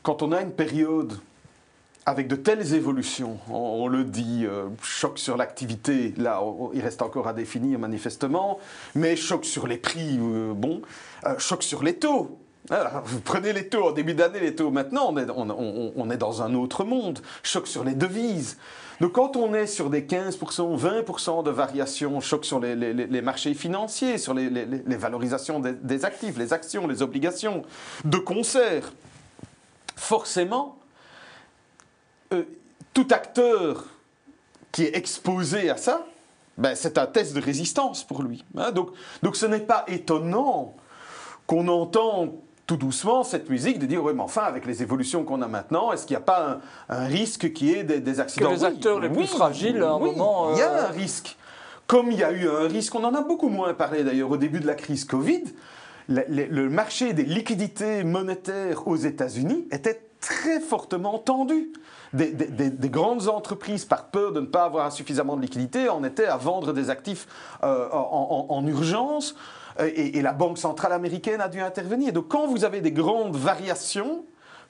quand, 0.05 0.23
on 0.23 0.33
a 0.33 0.40
une 0.43 0.53
période 0.53 1.14
avec 2.07 2.29
de 2.29 2.37
telles 2.37 2.75
évolutions, 2.75 3.38
on, 3.51 3.88
le 3.88 4.05
dit, 4.05 4.45
euh, 4.45 4.67
choc 4.83 5.19
sur 5.19 5.38
l'activité, 5.38 6.12
là 6.19 6.43
il 6.75 6.83
reste 6.83 7.01
encore 7.01 7.27
à 7.27 7.33
définir 7.33 7.79
manifestement, 7.79 8.59
mais 8.95 9.17
choc 9.17 9.47
sur 9.47 9.67
les 9.67 9.79
prix, 9.79 10.19
euh, 10.21 10.53
bon, 10.55 10.83
euh, 11.25 11.38
choc 11.38 11.62
sur 11.62 11.83
les 11.83 11.95
taux. 11.95 12.38
vous 13.07 13.21
prenez 13.21 13.55
les 13.55 13.69
taux 13.69 13.88
en 13.88 13.93
début 13.93 14.12
d'année, 14.12 14.40
les 14.40 14.55
taux 14.55 14.71
maintenant, 14.71 15.14
on 15.14 16.11
est, 16.11 16.17
dans 16.19 16.43
un 16.43 16.55
autre 16.55 16.85
monde. 16.85 17.21
Choc 17.43 17.67
sur 17.67 17.85
les 17.85 17.95
devises. 17.95 18.59
Donc 19.01 19.12
quand 19.12 19.37
on 19.37 19.55
est 19.55 19.67
sur 19.67 19.90
des 19.90 20.03
15%, 20.03 20.79
20% 20.79 21.43
de 21.43 21.51
variations, 21.51 22.21
choc 22.21 22.45
sur 22.45 22.61
les, 22.61 23.23
marchés 23.23 23.55
financiers, 23.55 24.19
sur 24.19 24.35
les, 24.35 24.49
valorisations 24.97 25.61
des, 25.61 26.05
actifs, 26.05 26.37
les 26.37 26.53
actions, 26.53 26.87
les 26.87 27.03
obligations, 27.03 27.62
de 28.05 28.19
concert, 28.19 28.93
forcément, 29.96 30.78
euh, 32.33 32.44
tout 32.92 33.09
acteur 33.11 33.87
qui 34.72 34.85
est 34.85 34.96
exposé 34.96 35.70
à 35.70 35.76
ça, 35.76 36.07
ben, 36.57 36.74
c'est 36.74 36.98
un 36.98 37.07
test 37.07 37.35
de 37.35 37.40
résistance 37.40 38.04
pour 38.04 38.22
lui. 38.22 38.44
Hein. 38.57 38.72
donc, 38.72 38.90
donc 39.22 39.37
ce 39.37 39.46
n'est 39.46 39.61
pas 39.61 39.85
étonnant 39.88 40.74
qu'on 41.46 41.68
entend 41.68 42.35
tout 42.66 42.76
doucement 42.76 43.24
cette 43.24 43.50
musique 43.50 43.78
de 43.78 43.87
dire 43.87 44.02
oui 44.02 44.12
mais 44.14 44.22
enfin 44.22 44.44
avec 44.44 44.64
les 44.64 44.83
évolutions 44.83 45.22
qu'on 45.24 45.42
a 45.42 45.48
maintenant 45.48 45.92
est-ce 45.92 46.07
qu'il 46.07 46.14
n'y 46.14 46.22
a 46.22 46.24
pas 46.24 46.61
un, 46.88 47.04
risque 47.07 47.52
qui 47.52 47.74
est 47.74 47.85
des, 47.85 48.00
des 48.00 48.20
accidents? 48.20 48.48
Que 48.48 48.54
les 48.54 48.64
acteurs 48.64 49.00
les 49.00 49.11
plus 49.11 49.26
fragiles 49.26 49.83
à 49.83 49.90
un 49.90 49.98
moment 49.98 50.52
il 50.52 50.59
y 50.59 50.62
a 50.62 50.70
euh, 50.70 50.88
un 50.88 50.90
risque 50.90 51.37
comme 51.87 52.11
il 52.11 52.18
y 52.18 52.24
a 52.24 52.33
eu 52.33 52.48
un 52.48 52.66
risque 52.66 52.94
on 52.94 53.04
en 53.04 53.14
a 53.14 53.20
beaucoup 53.20 53.50
moins 53.50 53.74
parlé 53.74 54.02
d'ailleurs 54.02 54.30
au 54.30 54.38
début 54.38 54.61
de 54.61 54.66
la 54.66 54.74
crise 54.74 55.04
Covid 55.04 55.44
le, 56.09 56.69
marché 56.69 57.12
des 57.12 57.25
liquidités 57.25 58.05
monétaires 58.05 58.87
aux 58.87 58.97
États-Unis 58.97 59.67
était 59.71 60.01
très 60.21 60.61
fortement 60.61 61.19
tendu. 61.19 61.73
Des, 62.12 62.88
grandes 62.88 63.29
entreprises, 63.29 63.85
par 63.85 64.07
peur 64.07 64.33
de 64.33 64.40
ne 64.40 64.47
pas 64.47 64.64
avoir 64.64 64.93
suffisamment 64.93 65.37
de 65.37 65.43
liquidités, 65.43 65.88
en 65.88 66.05
étaient 66.05 66.27
à 66.27 66.37
vendre 66.37 66.73
des 66.73 66.88
actifs 66.88 67.27
euh, 67.62 67.88
en, 67.90 68.64
urgence. 68.67 69.35
Et, 69.81 70.19
et, 70.19 70.23
la 70.23 70.33
Banque 70.33 70.59
centrale 70.59 70.93
américaine 70.93 71.40
a 71.40 71.49
dû 71.49 71.61
intervenir. 71.61 72.12
Donc 72.12 72.29
quand 72.29 72.47
vous 72.47 72.64
avez 72.64 72.81
des 72.81 72.93
grandes 72.93 73.35
variations, 73.35 74.25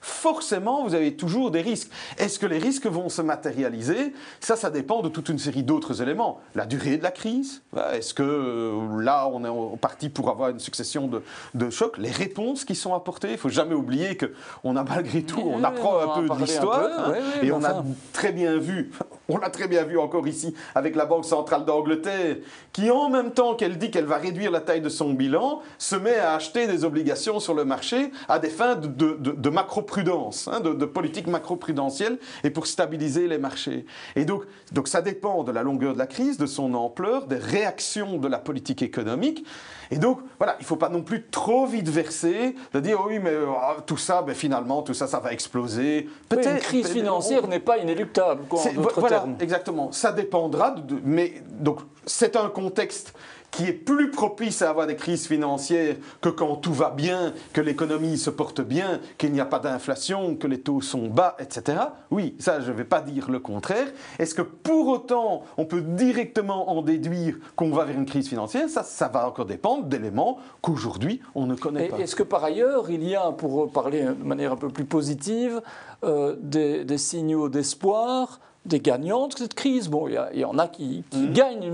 forcément, 0.05 0.83
vous 0.83 0.93
avez 0.93 1.15
toujours 1.15 1.49
des 1.49 1.61
risques. 1.61 1.89
Est-ce 2.19 2.37
que 2.37 2.45
les 2.45 2.59
risques 2.59 2.85
vont 2.85 3.09
se 3.09 3.23
matérialiser? 3.23 4.13
Ça, 4.39 4.55
ça 4.55 4.69
dépend 4.69 5.01
de 5.01 5.09
toute 5.09 5.29
une 5.29 5.39
série 5.39 5.63
d'autres 5.63 5.99
éléments. 6.03 6.41
La 6.53 6.67
durée 6.67 6.97
de 6.97 7.03
la 7.03 7.09
crise, 7.09 7.63
est-ce 7.91 8.13
que 8.13 8.21
euh, 8.21 9.01
là, 9.01 9.27
on 9.27 9.73
est 9.73 9.77
parti 9.77 10.09
pour 10.09 10.29
avoir 10.29 10.49
une 10.49 10.59
succession 10.59 11.09
de, 11.55 11.69
chocs? 11.71 11.97
Les 11.97 12.11
réponses 12.11 12.65
qui 12.65 12.75
sont 12.75 12.93
apportées, 12.93 13.29
il 13.29 13.33
ne 13.33 13.37
faut 13.37 13.49
jamais 13.49 13.73
oublier 13.73 14.15
qu'on 14.15 14.75
a 14.75 14.83
malgré 14.83 15.23
tout, 15.23 15.41
on 15.43 15.63
apprend 15.63 15.99
un 15.99 16.21
peu 16.21 16.29
de 16.29 16.39
l'histoire, 16.39 17.15
et 17.41 17.51
on 17.51 17.63
a 17.63 17.83
très 18.13 18.31
bien 18.31 18.57
vu, 18.57 18.91
on 19.27 19.39
l'a 19.39 19.49
très 19.49 19.67
bien 19.67 19.85
vu 19.85 19.97
encore 19.97 20.27
ici 20.27 20.53
avec 20.75 20.95
la 20.95 21.05
Banque 21.05 21.25
centrale 21.25 21.65
d'Angleterre, 21.65 22.37
qui 22.73 22.91
en 22.91 23.09
même 23.09 23.31
temps 23.31 23.55
qu'elle 23.55 23.79
dit 23.79 23.89
qu'elle 23.89 24.05
va 24.05 24.17
réduire 24.17 24.51
la 24.51 24.61
taille 24.61 24.81
de 24.81 24.89
son 24.89 25.13
bilan, 25.13 25.61
se 25.79 25.95
met 25.95 26.17
à 26.17 26.35
acheter 26.35 26.67
des 26.67 26.85
obligations 26.85 27.39
sur 27.39 27.55
le 27.55 27.65
marché 27.65 28.11
à 28.29 28.37
des 28.37 28.49
fins 28.49 28.75
de, 28.75 28.87
de, 28.87 29.31
de 29.31 29.49
macro 29.49 29.81
prudence, 29.95 30.49
hein, 30.51 30.59
de, 30.59 30.85
politique 30.85 31.25
macro-prudentielle 31.25 32.19
et 32.43 32.49
pour 32.49 32.67
stabiliser 32.67 33.29
les 33.29 33.37
marchés. 33.37 33.85
Et 34.17 34.25
donc, 34.25 34.43
donc 34.73 34.89
ça 34.89 35.01
dépend 35.01 35.45
de 35.45 35.53
la 35.53 35.63
longueur 35.63 35.93
de 35.93 35.97
la 35.97 36.05
crise, 36.05 36.37
de 36.37 36.45
son 36.45 36.73
ampleur, 36.73 37.27
des 37.27 37.37
réactions 37.37 38.17
de 38.17 38.27
la 38.27 38.39
politique 38.39 38.81
économique. 38.81 39.45
Et 39.91 39.97
donc, 39.97 40.19
voilà, 40.37 40.57
il 40.59 40.63
ne 40.63 40.67
faut 40.67 40.75
pas 40.75 40.89
non 40.89 41.01
plus 41.01 41.23
trop 41.27 41.65
vite 41.65 41.87
verser, 41.87 42.55
de 42.73 42.79
dire 42.81 42.99
oui, 43.07 43.19
mais 43.19 43.31
oh, 43.47 43.79
tout 43.85 43.95
ça, 43.95 44.21
ben, 44.21 44.35
finalement, 44.35 44.81
tout 44.81 44.93
ça, 44.93 45.07
ça 45.07 45.19
va 45.19 45.31
exploser. 45.31 46.09
Peut-être. 46.27 46.49
une 46.49 46.59
crise 46.59 46.89
financière 46.89 47.47
n'est 47.47 47.61
pas 47.61 47.77
inéluctable, 47.77 48.43
quoi, 48.49 48.59
en 48.59 48.81
voilà, 48.97 49.25
exactement. 49.39 49.93
Ça 49.93 50.11
dépendra, 50.11 50.71
de, 50.71 50.97
mais 51.05 51.35
donc 51.51 51.79
c'est 52.05 52.35
un 52.35 52.49
contexte 52.49 53.13
qui 53.55 53.63
est 53.65 53.73
plus 53.73 54.11
propice 54.11 54.61
à 54.61 54.69
avoir 54.69 54.85
des 54.85 54.97
crises 54.97 55.27
financières 55.27 55.95
que 56.19 56.27
quand 56.27 56.57
tout 56.57 56.73
va 56.73 56.89
bien, 56.89 57.33
que 57.53 57.61
l'économie 57.61 58.17
se 58.17 58.29
porte 58.29 58.59
bien, 58.59 58.99
qu'il 59.17 59.31
n'y 59.31 59.39
a 59.39 59.45
pas 59.45 59.59
d'inflation, 59.59 60.35
que 60.35 60.47
les 60.47 60.59
taux 60.59 60.81
sont 60.81 61.07
bas, 61.07 61.37
etc. 61.39 61.77
Oui, 62.11 62.35
ça, 62.37 62.59
je 62.59 62.71
ne 62.71 62.75
vais 62.75 62.83
pas 62.83 62.99
dire 62.99 63.31
le 63.31 63.39
contraire. 63.39 63.87
Est-ce 64.19 64.35
que 64.35 64.41
pour 64.41 64.89
autant, 64.89 65.43
on 65.57 65.65
peut 65.65 65.81
directement 65.81 66.69
en 66.69 66.81
déduire 66.81 67.37
qu'on 67.55 67.69
va 67.69 67.85
vers 67.85 67.95
une 67.95 68.05
crise 68.05 68.27
financière? 68.27 68.67
Ça, 68.67 68.83
ça 68.83 69.07
va 69.07 69.27
encore 69.27 69.45
dépendre 69.45 69.85
d'éléments 69.85 70.37
qu'aujourd'hui, 70.61 71.21
on 71.33 71.45
ne 71.45 71.55
connaît 71.55 71.87
pas. 71.87 71.99
Est-ce 71.99 72.15
que 72.17 72.23
par 72.23 72.43
ailleurs, 72.43 72.89
il 72.89 73.07
y 73.07 73.15
a, 73.15 73.31
pour 73.31 73.71
parler 73.71 74.03
de 74.03 74.23
manière 74.23 74.51
un 74.51 74.57
peu 74.57 74.69
plus 74.69 74.85
positive, 74.85 75.61
euh, 76.03 76.35
des, 76.41 76.83
des 76.83 76.97
signaux 76.97 77.47
d'espoir 77.47 78.39
des 78.65 78.79
gagnants 78.79 79.27
de 79.27 79.37
cette 79.37 79.53
crise. 79.53 79.87
Bon, 79.87 80.07
il 80.07 80.39
y, 80.39 80.45
en 80.45 80.57
a 80.57 80.67
qui, 80.67 81.03
mhm. 81.13 81.33
gagnent 81.33 81.69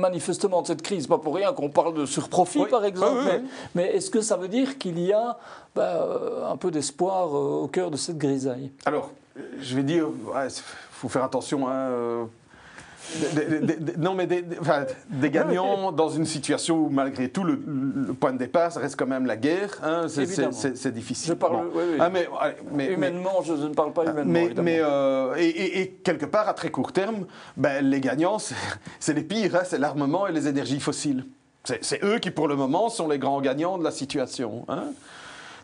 manifestement 0.00 0.62
de 0.62 0.68
cette 0.68 0.82
crise. 0.82 1.06
Pas 1.06 1.18
pour 1.18 1.34
rien 1.34 1.52
qu'on 1.52 1.68
parle 1.68 1.94
de 1.94 2.06
surprofit, 2.06 2.66
par 2.66 2.84
exemple. 2.84 3.42
mais, 3.74 3.96
est-ce 3.96 4.10
que 4.10 4.20
ça 4.20 4.36
veut 4.36 4.48
dire 4.48 4.78
qu'il 4.78 4.98
y 4.98 5.12
a 5.12 5.38
bah, 5.74 6.06
un 6.50 6.56
peu 6.56 6.70
d'espoir 6.70 7.32
au 7.32 7.68
cœur 7.68 7.90
de 7.90 7.96
cette 7.96 8.18
grisaille? 8.18 8.70
Alors, 8.84 9.10
je 9.60 9.76
vais 9.76 9.82
dire, 9.82 10.08
il 10.08 10.50
faut 10.90 11.08
faire 11.08 11.24
attention. 11.24 11.68
Hein, 11.68 12.28
non, 13.98 14.14
mais 14.14 14.26
des, 14.26 15.30
gagnants 15.30 15.92
dans 15.92 16.08
une 16.08 16.26
situation 16.26 16.76
où, 16.76 16.88
malgré 16.88 17.28
tout, 17.28 17.44
le, 17.44 17.56
point 18.18 18.32
de 18.32 18.38
départ, 18.38 18.72
ça 18.72 18.80
reste 18.80 18.96
quand 18.96 19.06
même 19.06 19.26
la 19.26 19.36
guerre. 19.36 19.78
Hein, 19.82 20.06
c'est 20.08 20.92
difficile. 20.92 21.28
Je 21.28 21.34
parle, 21.34 21.68
ah, 22.00 22.10
mais, 22.72 22.92
humainement, 22.92 23.42
je, 23.42 23.52
ne 23.52 23.74
parle 23.74 23.92
pas 23.92 24.04
humainement. 24.04 24.32
Mais, 24.32 24.50
mais 24.62 24.78
euh, 24.80 25.34
et, 25.36 25.98
quelque 26.02 26.26
part, 26.26 26.48
à 26.48 26.54
très 26.54 26.70
court 26.70 26.92
terme, 26.92 27.26
ben, 27.56 27.84
les 27.84 28.00
gagnants, 28.00 28.38
c'est 28.98 29.14
les 29.14 29.22
pires, 29.22 29.56
hein, 29.56 29.62
c'est 29.64 29.78
l'armement 29.78 30.26
et 30.26 30.32
les 30.32 30.48
énergies 30.48 30.80
fossiles. 30.80 31.24
C'est 31.80 32.04
eux 32.04 32.18
qui, 32.18 32.30
pour 32.30 32.46
le 32.46 32.54
moment, 32.54 32.88
sont 32.88 33.08
les 33.08 33.18
grands 33.18 33.40
gagnants 33.40 33.76
de 33.78 33.84
la 33.84 33.90
situation. 33.90 34.64
Hein. 34.68 34.84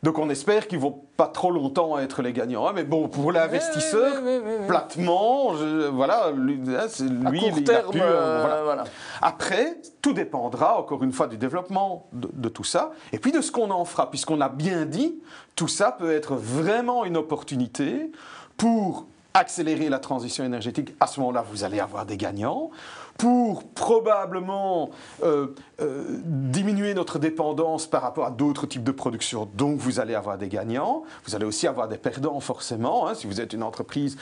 Donc 0.02 0.18
on 0.18 0.28
espère 0.30 0.66
qu'ils 0.66 0.80
vont 0.80 1.00
pas 1.16 1.28
trop 1.28 1.52
longtemps 1.52 1.96
être 1.96 2.22
les 2.22 2.32
gagnants. 2.32 2.66
Hein, 2.66 2.72
mais 2.74 2.82
bon, 2.82 3.06
pour 3.06 3.30
l'investisseur, 3.30 4.20
platement, 4.66 5.52
voilà, 5.92 6.32
lui, 6.32 6.60
hein, 6.76 6.86
lui 7.28 7.40
il 7.56 7.70
a 7.70 7.82
pu, 7.82 8.00
euh, 8.00 8.62
voilà. 8.64 8.84
Après, 9.20 9.76
tout 10.00 10.12
dépendra, 10.12 10.76
encore 10.80 11.04
une 11.04 11.12
fois, 11.12 11.28
du 11.28 11.36
développement 11.36 12.08
de, 12.12 12.28
de 12.32 12.48
tout 12.48 12.64
ça, 12.64 12.90
et 13.12 13.18
puis 13.18 13.30
de 13.30 13.40
ce 13.40 13.52
qu'on 13.52 13.70
en 13.70 13.84
fera, 13.84 14.10
puisqu'on 14.10 14.40
a 14.40 14.48
bien 14.48 14.86
dit, 14.86 15.20
tout 15.54 15.68
ça 15.68 15.92
peut 15.92 16.12
être 16.12 16.34
vraiment 16.34 17.04
une 17.04 17.16
opportunité 17.16 18.10
pour 18.56 19.06
accélérer 19.34 19.88
la 19.88 19.98
transition 19.98 20.44
énergétique. 20.44 20.94
À 20.98 21.06
ce 21.06 21.20
moment-là, 21.20 21.44
vous 21.48 21.62
allez 21.64 21.80
avoir 21.80 22.06
des 22.06 22.16
gagnants 22.16 22.70
pour 23.18 23.64
probablement 23.64 24.90
euh, 25.22 25.48
euh, 25.80 26.18
diminuer 26.24 26.94
notre 26.94 27.18
dépendance 27.18 27.86
par 27.86 28.02
rapport 28.02 28.26
à 28.26 28.30
d'autres 28.30 28.66
types 28.66 28.84
de 28.84 28.92
production. 28.92 29.48
Donc 29.54 29.78
vous 29.78 30.00
allez 30.00 30.14
avoir 30.14 30.38
des 30.38 30.48
gagnants, 30.48 31.04
vous 31.24 31.34
allez 31.34 31.44
aussi 31.44 31.66
avoir 31.66 31.88
des 31.88 31.98
perdants 31.98 32.40
forcément. 32.40 33.08
Hein. 33.08 33.14
si 33.14 33.26
vous 33.26 33.40
êtes 33.40 33.52
une 33.52 33.62
entreprise 33.62 34.16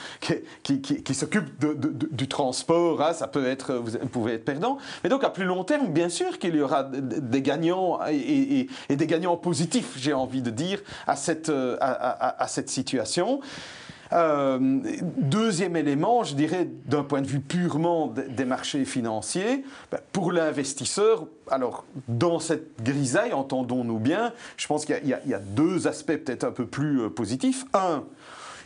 qui, 0.63 0.81
qui, 0.81 1.13
s'occupe 1.13 1.45
du 2.11 2.27
transport, 2.27 3.01
hein, 3.01 3.13
ça 3.13 3.27
peut 3.27 3.45
être, 3.47 3.73
vous, 3.73 3.97
pouvez 4.07 4.33
être 4.33 4.45
perdant. 4.45 4.77
Mais 5.03 5.09
donc 5.09 5.23
à 5.23 5.29
plus 5.29 5.45
long 5.45 5.63
terme, 5.63 5.87
bien 5.87 6.09
sûr 6.09 6.39
qu'il 6.39 6.55
y 6.55 6.61
aura 6.61 6.83
des 6.83 7.41
gagnants 7.41 7.99
et, 8.09 8.67
des 8.89 9.07
gagnants 9.07 9.37
positifs, 9.37 9.93
j'ai 9.97 10.13
envie 10.13 10.41
de 10.41 10.51
dire, 10.51 10.79
à 11.07 11.15
cette, 11.15 11.49
euh, 11.49 11.77
à 11.79 12.47
cette 12.47 12.69
situation. 12.69 13.41
Euh, 14.13 14.59
deuxième 15.17 15.75
élément, 15.75 16.23
je 16.23 16.35
dirais, 16.35 16.67
d'un 16.85 17.03
point 17.03 17.21
de 17.21 17.27
vue 17.27 17.39
purement 17.39 18.07
des 18.07 18.45
marchés 18.45 18.83
financiers, 18.83 19.63
ben, 19.91 19.99
pour 20.11 20.31
l'investisseur, 20.31 21.25
alors 21.49 21.85
dans 22.07 22.39
cette 22.39 22.83
grisaille, 22.83 23.33
entendons-nous 23.33 23.99
bien, 23.99 24.33
je 24.57 24.67
pense 24.67 24.85
qu'il 24.85 24.99
y, 25.05 25.33
a 25.33 25.39
deux 25.39 25.87
aspects 25.87 26.17
peut-être 26.17 26.43
un 26.43 26.51
peu 26.51 26.65
plus 26.65 27.01
euh, 27.01 27.09
positifs. 27.09 27.65
Un, 27.73 28.03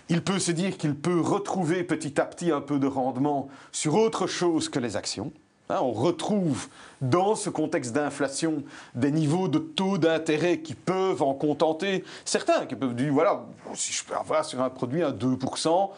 il 0.10 0.24
peut 0.24 0.40
se 0.40 0.52
dire 0.52 0.78
qu'il 0.78 0.96
peut 0.96 1.20
retrouver 1.20 1.84
petit 1.84 2.20
à 2.20 2.26
petit 2.26 2.52
un 2.52 2.62
peu 2.62 2.80
de 2.80 2.88
rendement 2.88 3.50
sur 3.72 3.96
autre 3.96 4.28
chose 4.28 4.70
que 4.70 4.80
les 4.80 4.96
actions. 4.96 5.32
Hein, 5.70 5.80
on 5.82 5.92
retrouve 5.92 6.68
dans 7.02 7.34
ce 7.36 7.50
contexte 7.50 7.92
d'inflation 7.92 8.64
des 8.94 9.12
niveaux 9.12 9.48
de 9.48 9.58
taux 9.58 9.98
d'intérêt 9.98 10.60
qui 10.60 10.76
peuvent 10.76 11.24
en 11.24 11.34
contenter 11.34 12.04
certains, 12.24 12.68
qui 12.68 12.76
peuvent 12.76 12.94
dire 12.94 13.12
voilà, 13.12 13.44
si 13.74 13.92
je 13.92 14.04
peux 14.04 14.16
avoir 14.16 14.46
sur 14.46 14.62
un 14.62 14.70
produit 14.70 15.02
un 15.02 15.12
2%, 15.12 15.90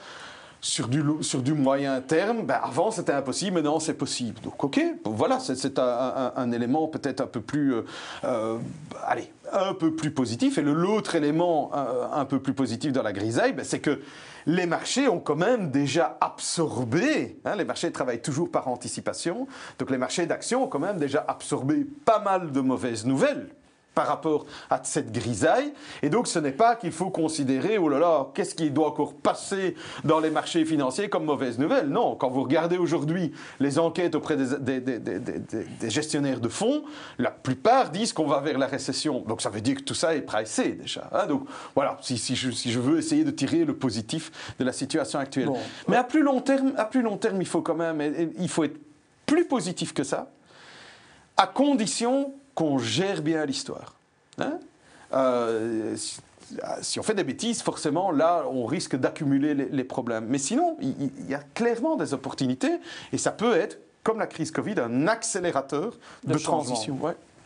sur 0.61 0.87
du, 0.87 1.03
sur 1.21 1.41
du 1.41 1.53
moyen 1.53 2.01
terme, 2.01 2.43
ben 2.43 2.59
avant 2.63 2.91
c'était 2.91 3.11
impossible, 3.11 3.55
maintenant 3.55 3.79
c'est 3.79 3.93
possible. 3.93 4.39
Donc 4.41 4.63
ok, 4.63 4.81
voilà, 5.05 5.39
c'est 5.39 5.79
un, 5.79 6.51
élément 6.51 6.87
peut-être 6.87 7.21
un 7.21 7.27
peu 7.27 7.41
plus, 7.41 7.75
euh, 7.75 7.81
euh, 8.23 8.57
allez, 9.05 9.31
un 9.51 9.73
peu 9.73 9.93
plus 9.93 10.11
positif. 10.11 10.57
Et 10.57 10.61
l'autre 10.61 11.15
élément 11.15 11.71
euh, 11.75 12.07
un, 12.11 12.25
peu 12.25 12.39
plus 12.39 12.53
positif 12.53 12.91
dans 12.91 13.03
la 13.03 13.13
grisaille, 13.13 13.53
ben, 13.53 13.65
c'est 13.65 13.79
que 13.79 14.01
les 14.47 14.65
marchés 14.65 15.09
ont 15.09 15.19
quand 15.19 15.35
même 15.35 15.71
déjà 15.71 16.17
absorbé, 16.21 17.37
hein, 17.43 17.55
les 17.57 17.65
marchés 17.65 17.91
travaillent 17.91 18.21
toujours 18.21 18.49
par 18.49 18.69
anticipation, 18.69 19.45
donc 19.77 19.91
les 19.91 19.97
marchés 19.97 20.25
d'actions 20.25 20.63
ont 20.63 20.67
quand 20.67 20.79
même 20.79 20.97
déjà 20.97 21.23
absorbé 21.27 21.85
pas 22.05 22.19
mal 22.19 22.51
de 22.53 22.61
mauvaises 22.61 23.05
nouvelles 23.05 23.49
par 23.97 24.05
rapport 24.05 24.45
à 24.69 24.79
cette 24.83 25.11
grisaille. 25.11 25.73
Et 26.03 26.09
donc, 26.11 26.27
ce 26.27 26.37
n'est 26.37 26.51
pas 26.51 26.75
qu'il 26.75 26.91
faut 26.91 27.09
considérer, 27.09 27.79
oh 27.79 27.89
là 27.89 27.97
là, 27.97 28.27
qu'est-ce 28.35 28.53
qui 28.53 28.69
doit 28.69 28.89
encore 28.89 29.15
passer 29.15 29.73
dans 30.03 30.19
les 30.19 30.29
marchés 30.29 30.63
financiers 30.65 31.09
comme 31.09 31.25
mauvaise 31.25 31.57
nouvelle. 31.57 31.87
Non, 31.87 32.15
quand 32.15 32.29
vous 32.29 32.43
regardez 32.43 32.77
aujourd'hui 32.77 33.33
les 33.59 33.79
enquêtes 33.79 34.13
auprès 34.13 34.37
des, 34.37 34.79
des, 34.79 35.89
gestionnaires 35.89 36.39
de 36.39 36.47
fonds, 36.47 36.83
la 37.17 37.31
plupart 37.31 37.89
disent 37.89 38.13
qu'on 38.13 38.27
va 38.27 38.39
vers 38.39 38.59
la 38.59 38.67
récession. 38.67 39.23
Donc, 39.27 39.41
ça 39.41 39.49
veut 39.49 39.61
dire 39.61 39.77
que 39.77 39.81
tout 39.81 39.95
ça 39.95 40.13
est 40.13 40.21
pricé 40.21 40.73
déjà. 40.73 41.09
Hein. 41.11 41.25
Donc, 41.25 41.47
voilà, 41.73 41.97
si, 42.03 42.19
si, 42.19 42.35
je, 42.35 42.51
si, 42.51 42.71
je, 42.71 42.79
veux 42.79 42.99
essayer 42.99 43.23
de 43.23 43.31
tirer 43.31 43.65
le 43.65 43.75
positif 43.75 44.53
de 44.59 44.63
la 44.63 44.73
situation 44.73 45.17
actuelle. 45.17 45.49
Mais 45.87 45.95
à 45.95 46.03
plus 46.03 46.21
long 46.21 46.39
terme, 46.39 46.73
à 46.77 46.85
plus 46.85 47.01
long 47.01 47.17
terme, 47.17 47.41
il 47.41 47.47
faut 47.47 47.63
quand 47.63 47.73
même, 47.73 47.99
il 48.37 48.49
faut 48.49 48.63
être 48.63 48.77
plus 49.25 49.45
positif 49.45 49.91
que 49.91 50.03
ça, 50.03 50.29
à 51.35 51.47
condition 51.47 52.35
qu'on 52.57 52.79
gère 52.79 53.21
bien 53.21 53.45
l'histoire. 53.45 53.93
Hein? 54.39 54.57
Euh, 55.13 55.95
si 56.81 56.99
on 56.99 57.03
fait 57.03 57.13
des 57.13 57.23
bêtises, 57.23 57.61
forcément, 57.61 58.09
là, 58.09 58.45
on 58.51 58.65
risque 58.65 58.95
d'accumuler 58.95 59.53
les, 59.53 59.83
problèmes. 59.83 60.25
Mais 60.27 60.39
sinon, 60.39 60.75
il, 60.81 61.29
y 61.29 61.35
a 61.35 61.41
clairement 61.53 61.97
des 61.97 62.15
opportunités, 62.15 62.79
et 63.13 63.19
ça 63.19 63.31
peut 63.31 63.55
être, 63.55 63.77
comme 64.01 64.17
la 64.17 64.25
crise 64.25 64.49
Covid, 64.49 64.73
un 64.79 65.07
accélérateur 65.07 65.93
de, 66.23 66.35
transition. 66.39 66.97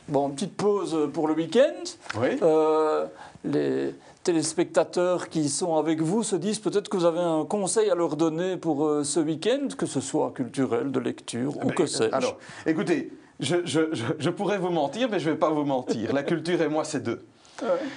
Bon, 0.07 0.29
petite 0.29 0.55
pause 0.55 1.09
pour 1.11 1.27
le 1.27 1.33
week-end. 1.33 1.83
Oui. 2.17 2.29
Euh, 2.41 3.05
les 3.43 3.93
téléspectateurs 4.23 5.27
qui 5.27 5.49
sont 5.49 5.75
avec 5.75 6.01
vous 6.01 6.23
se 6.23 6.37
disent 6.37 6.59
peut-être 6.59 6.87
que 6.87 6.95
vous 6.95 7.05
avez 7.05 7.19
un 7.19 7.43
conseil 7.43 7.89
à 7.89 7.95
leur 7.95 8.15
donner 8.15 8.55
pour 8.55 8.85
euh, 8.85 9.03
ce 9.03 9.19
week-end, 9.19 9.67
que 9.77 9.87
ce 9.87 9.99
soit 9.99 10.31
culturel, 10.31 10.89
de 10.89 10.99
lecture 11.01 11.57
ou 11.65 11.69
que 11.71 11.85
sais-je. 11.85 12.15
Alors, 12.15 12.37
écoutez, 12.65 13.11
je, 13.41 14.29
pourrais 14.29 14.57
vous 14.57 14.69
mentir, 14.69 15.09
mais 15.09 15.19
je 15.19 15.27
ne 15.27 15.33
vais 15.33 15.39
pas 15.39 15.49
vous 15.49 15.63
mentir. 15.63 16.13
La 16.13 16.23
culture 16.23 16.61
et 16.61 16.69
moi, 16.69 16.83
c'est 16.83 17.01
deux. 17.01 17.25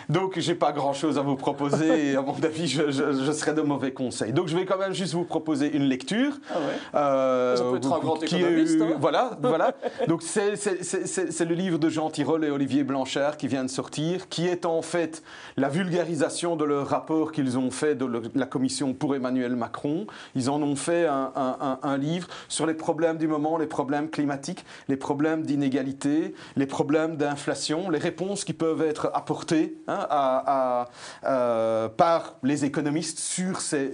Donc, 0.09 0.39
j'ai 0.39 0.55
pas 0.55 0.73
grand-chose 0.73 1.19
à 1.19 1.23
vous 1.23 1.37
proposer 1.37 2.11
et 2.11 2.17
à 2.17 2.23
mon 2.23 2.35
avis, 2.43 2.67
je, 2.67 2.91
je, 2.91 3.33
serais 3.33 3.55
de 3.55 3.63
mauvais 3.63 3.93
conseils. 3.93 4.33
Donc, 4.33 4.49
je 4.49 4.57
vais 4.57 4.65
quand 4.65 4.79
même 4.79 4.93
juste 4.93 5.15
vous 5.15 5.25
proposer 5.25 5.75
une 5.75 5.85
lecture. 5.85 6.33
Ah 6.53 6.99
euh, 6.99 7.57
Ça 7.57 7.65
peut 7.65 7.77
être 7.77 7.93
un 7.93 7.99
grand 7.99 8.23
économiste. 8.23 8.81
Hein. 8.81 8.97
Voilà, 8.99 9.39
voilà. 9.43 9.73
Donc, 10.09 10.23
c'est 10.23 11.45
le 11.45 11.55
livre 11.55 11.79
de 11.79 11.89
Jean 11.89 12.11
Tirole 12.11 12.45
et 12.45 12.51
Olivier 12.51 12.85
Blanchard 12.85 13.37
qui 13.37 13.49
vient 13.49 13.65
de 13.65 13.71
sortir, 13.71 14.29
qui 14.29 14.47
est 14.47 14.67
en 14.67 14.83
fait 14.83 15.23
la 15.57 15.69
vulgarisation 15.69 16.57
de 16.57 16.65
leur 16.65 16.89
rapport 16.89 17.33
qu'ils 17.33 17.59
ont 17.59 17.71
fait 17.71 17.95
de 17.95 18.07
la 18.35 18.47
commission 18.47 18.95
pour 18.95 19.15
Emmanuel 19.15 19.57
Macron. 19.57 20.07
Ils 20.35 20.51
en 20.51 20.63
ont 20.63 20.77
fait 20.77 21.07
un, 21.07 21.33
un, 21.37 21.79
un 21.83 21.99
livre 21.99 22.29
sur 22.49 22.67
les 22.67 22.75
problèmes 22.75 23.19
du 23.19 23.27
moment, 23.27 23.59
les 23.59 23.67
problèmes 23.67 24.09
climatiques, 24.09 24.65
les 24.89 24.97
problèmes 24.97 25.43
d'inégalité, 25.43 26.35
les 26.57 26.67
problèmes 26.67 27.17
d'inflation, 27.17 27.91
les 27.91 27.99
réponses 27.99 28.45
qui 28.45 28.53
peuvent 28.53 28.83
être 28.83 29.11
apportées 29.15 29.54
Hein, 29.87 30.07
à, 30.09 30.87
euh, 31.27 31.89
par 31.89 32.37
les 32.43 32.65
économistes 32.65 33.19
sur 33.19 33.61
ces, 33.61 33.93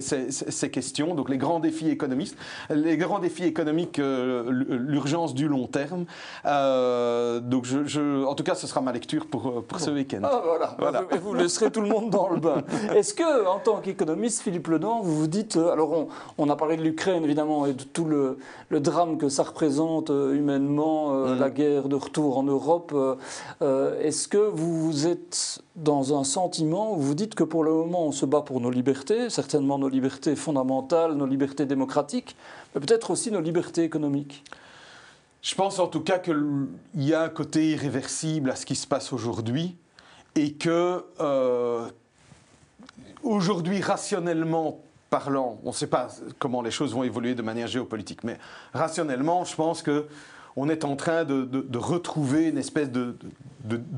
questions, 0.71 1.15
donc 1.15 1.29
les 1.29 1.37
grands 1.37 1.59
défis 1.59 1.89
économistes, 1.89 2.37
les 2.69 2.95
grands 2.95 3.19
défis 3.19 3.43
économiques, 3.43 3.99
euh, 3.99 4.49
l'urgence 4.49 5.33
du 5.33 5.49
long 5.49 5.67
terme. 5.67 6.05
Euh, 6.45 7.41
donc, 7.41 7.65
je, 7.65 8.23
en 8.23 8.35
tout 8.35 8.43
cas, 8.43 8.55
ce 8.55 8.67
sera 8.67 8.79
ma 8.79 8.93
lecture 8.93 9.25
pour, 9.25 9.63
pour 9.63 9.79
ce 9.79 9.91
week-end. 9.91 10.21
Ah, 10.23 10.41
voilà. 10.77 11.03
Et 11.11 11.17
vous 11.17 11.33
laisserez 11.33 11.71
tout 11.71 11.81
le 11.81 11.89
monde 11.89 12.09
dans 12.09 12.29
le 12.29 12.39
bain. 12.39 12.63
Est-ce 12.95 13.13
que, 13.13 13.47
en 13.47 13.59
tant 13.59 13.81
qu'économiste, 13.81 14.41
Philippe 14.41 14.67
Ledan, 14.67 15.01
vous 15.01 15.17
vous 15.17 15.27
dites, 15.27 15.57
alors 15.57 15.91
on, 15.91 16.07
on 16.37 16.49
a 16.49 16.55
parlé 16.55 16.77
de 16.77 16.83
l'Ukraine 16.83 17.25
évidemment 17.25 17.65
et 17.65 17.73
de 17.73 17.83
tout 17.83 18.05
le, 18.05 18.37
le, 18.69 18.79
drame 18.79 19.17
que 19.17 19.27
ça 19.27 19.43
représente 19.43 20.09
humainement, 20.09 21.11
mm. 21.11 21.39
la 21.39 21.49
guerre 21.49 21.89
de 21.89 21.95
retour 21.95 22.37
en 22.37 22.43
Europe. 22.43 22.95
Est-ce 23.61 24.27
que 24.27 24.37
vous 24.37 25.07
êtes 25.07 25.50
dans 25.75 26.19
un 26.19 26.23
sentiment 26.23 26.93
où 26.93 26.99
vous 26.99 27.15
dites 27.15 27.35
que 27.35 27.43
pour 27.43 27.63
le 27.63 27.71
moment 27.71 28.05
on 28.07 28.11
se 28.11 28.25
bat 28.25 28.41
pour 28.41 28.61
nos 28.61 28.69
libertés, 28.69 29.29
certainement 29.29 29.77
nos 29.77 29.89
libertés 29.89 30.35
fondamentales, 30.35 31.13
nos 31.13 31.25
libertés 31.25 31.65
démocratiques, 31.65 32.35
mais 32.73 32.81
peut-être 32.81 33.11
aussi 33.11 33.31
nos 33.31 33.41
libertés 33.41 33.83
économiques. 33.83 34.43
Je 35.41 35.55
pense 35.55 35.79
en 35.79 35.87
tout 35.87 36.01
cas 36.01 36.19
qu'il 36.19 36.67
y 36.95 37.13
a 37.13 37.23
un 37.23 37.29
côté 37.29 37.71
irréversible 37.71 38.51
à 38.51 38.55
ce 38.55 38.65
qui 38.65 38.75
se 38.75 38.85
passe 38.85 39.11
aujourd'hui 39.11 39.75
et 40.35 40.53
que 40.53 41.03
euh, 41.19 41.89
aujourd'hui 43.23 43.81
rationnellement 43.81 44.79
parlant, 45.09 45.59
on 45.63 45.69
ne 45.69 45.73
sait 45.73 45.87
pas 45.87 46.07
comment 46.39 46.61
les 46.61 46.71
choses 46.71 46.93
vont 46.93 47.03
évoluer 47.03 47.35
de 47.35 47.41
manière 47.41 47.67
géopolitique, 47.67 48.23
mais 48.23 48.37
rationnellement, 48.73 49.43
je 49.43 49.55
pense 49.55 49.81
que 49.81 50.07
on 50.55 50.69
est 50.69 50.85
en 50.85 50.95
train 50.95 51.23
de, 51.23 51.77
retrouver 51.77 52.49
une 52.49 52.57
espèce 52.57 52.89
de, 52.89 53.15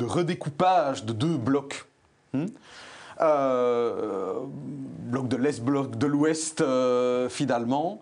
redécoupage 0.01 1.05
de 1.05 1.13
deux 1.13 1.37
blocs. 1.37 1.85
Hmm? 2.33 2.45
Euh, 3.21 4.39
bloc 4.99 5.27
de 5.27 5.37
l'Est, 5.37 5.61
bloc 5.61 5.97
de 5.97 6.07
l'Ouest, 6.07 6.61
euh, 6.61 7.29
finalement. 7.29 8.01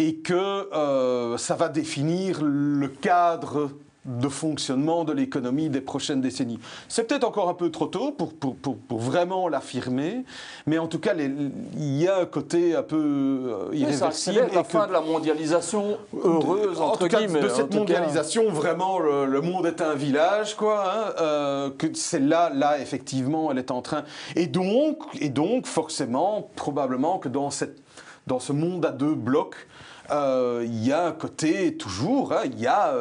et 0.00 0.16
que 0.16 0.34
euh, 0.34 1.36
ça 1.38 1.54
va 1.56 1.68
définir 1.68 2.40
le 2.42 2.86
cadre 2.88 3.70
de 4.08 4.28
fonctionnement 4.28 5.04
de 5.04 5.12
l'économie 5.12 5.68
des 5.68 5.82
prochaines 5.82 6.22
décennies. 6.22 6.58
C'est 6.88 7.04
peut-être 7.04 7.24
encore 7.24 7.50
un 7.50 7.54
peu 7.54 7.70
trop 7.70 7.86
tôt 7.86 8.10
pour, 8.12 8.32
pour, 8.32 8.56
pour, 8.56 8.98
vraiment 8.98 9.48
l'affirmer, 9.48 10.24
mais 10.66 10.78
en 10.78 10.88
tout 10.88 10.98
cas, 10.98 11.14
il 11.14 11.98
y 11.98 12.08
a 12.08 12.20
un 12.20 12.24
côté 12.24 12.74
un 12.74 12.82
peu 12.82 12.96
euh, 12.96 13.74
irréversible. 13.74 14.46
Oui, 14.48 14.54
la 14.54 14.64
fin 14.64 14.86
de 14.86 14.92
la 14.92 15.02
mondialisation 15.02 15.98
heureuse, 16.24 16.80
entre 16.80 17.04
en 17.04 17.08
tout 17.08 17.16
guillemets. 17.16 17.40
de 17.40 17.48
cette 17.48 17.74
mondialisation, 17.74 18.50
vraiment, 18.50 18.98
le, 18.98 19.40
monde 19.42 19.66
est 19.66 19.82
un 19.82 19.94
village, 19.94 20.56
quoi. 20.56 20.84
Hein, 20.90 21.12
euh, 21.20 21.70
que 21.76 21.86
c'est 21.94 22.18
là, 22.18 22.50
là, 22.52 22.80
effectivement, 22.80 23.52
elle 23.52 23.58
est 23.58 23.70
en 23.70 23.82
train. 23.82 24.04
Et 24.36 24.46
donc, 24.46 25.02
et 25.20 25.28
donc 25.28 25.66
forcément, 25.66 26.50
probablement 26.56 27.18
que 27.18 27.28
dans, 27.28 27.50
cette, 27.50 27.78
dans 28.26 28.40
ce 28.40 28.52
monde 28.52 28.86
à 28.86 28.90
deux 28.90 29.14
blocs, 29.14 29.68
euh, 30.10 30.62
il 30.64 30.86
y 30.86 30.92
a 30.92 31.06
un 31.06 31.12
côté 31.12 31.76
toujours, 31.76 32.32
hein, 32.32 32.42
il 32.46 32.58
y 32.58 32.66
a 32.66 32.94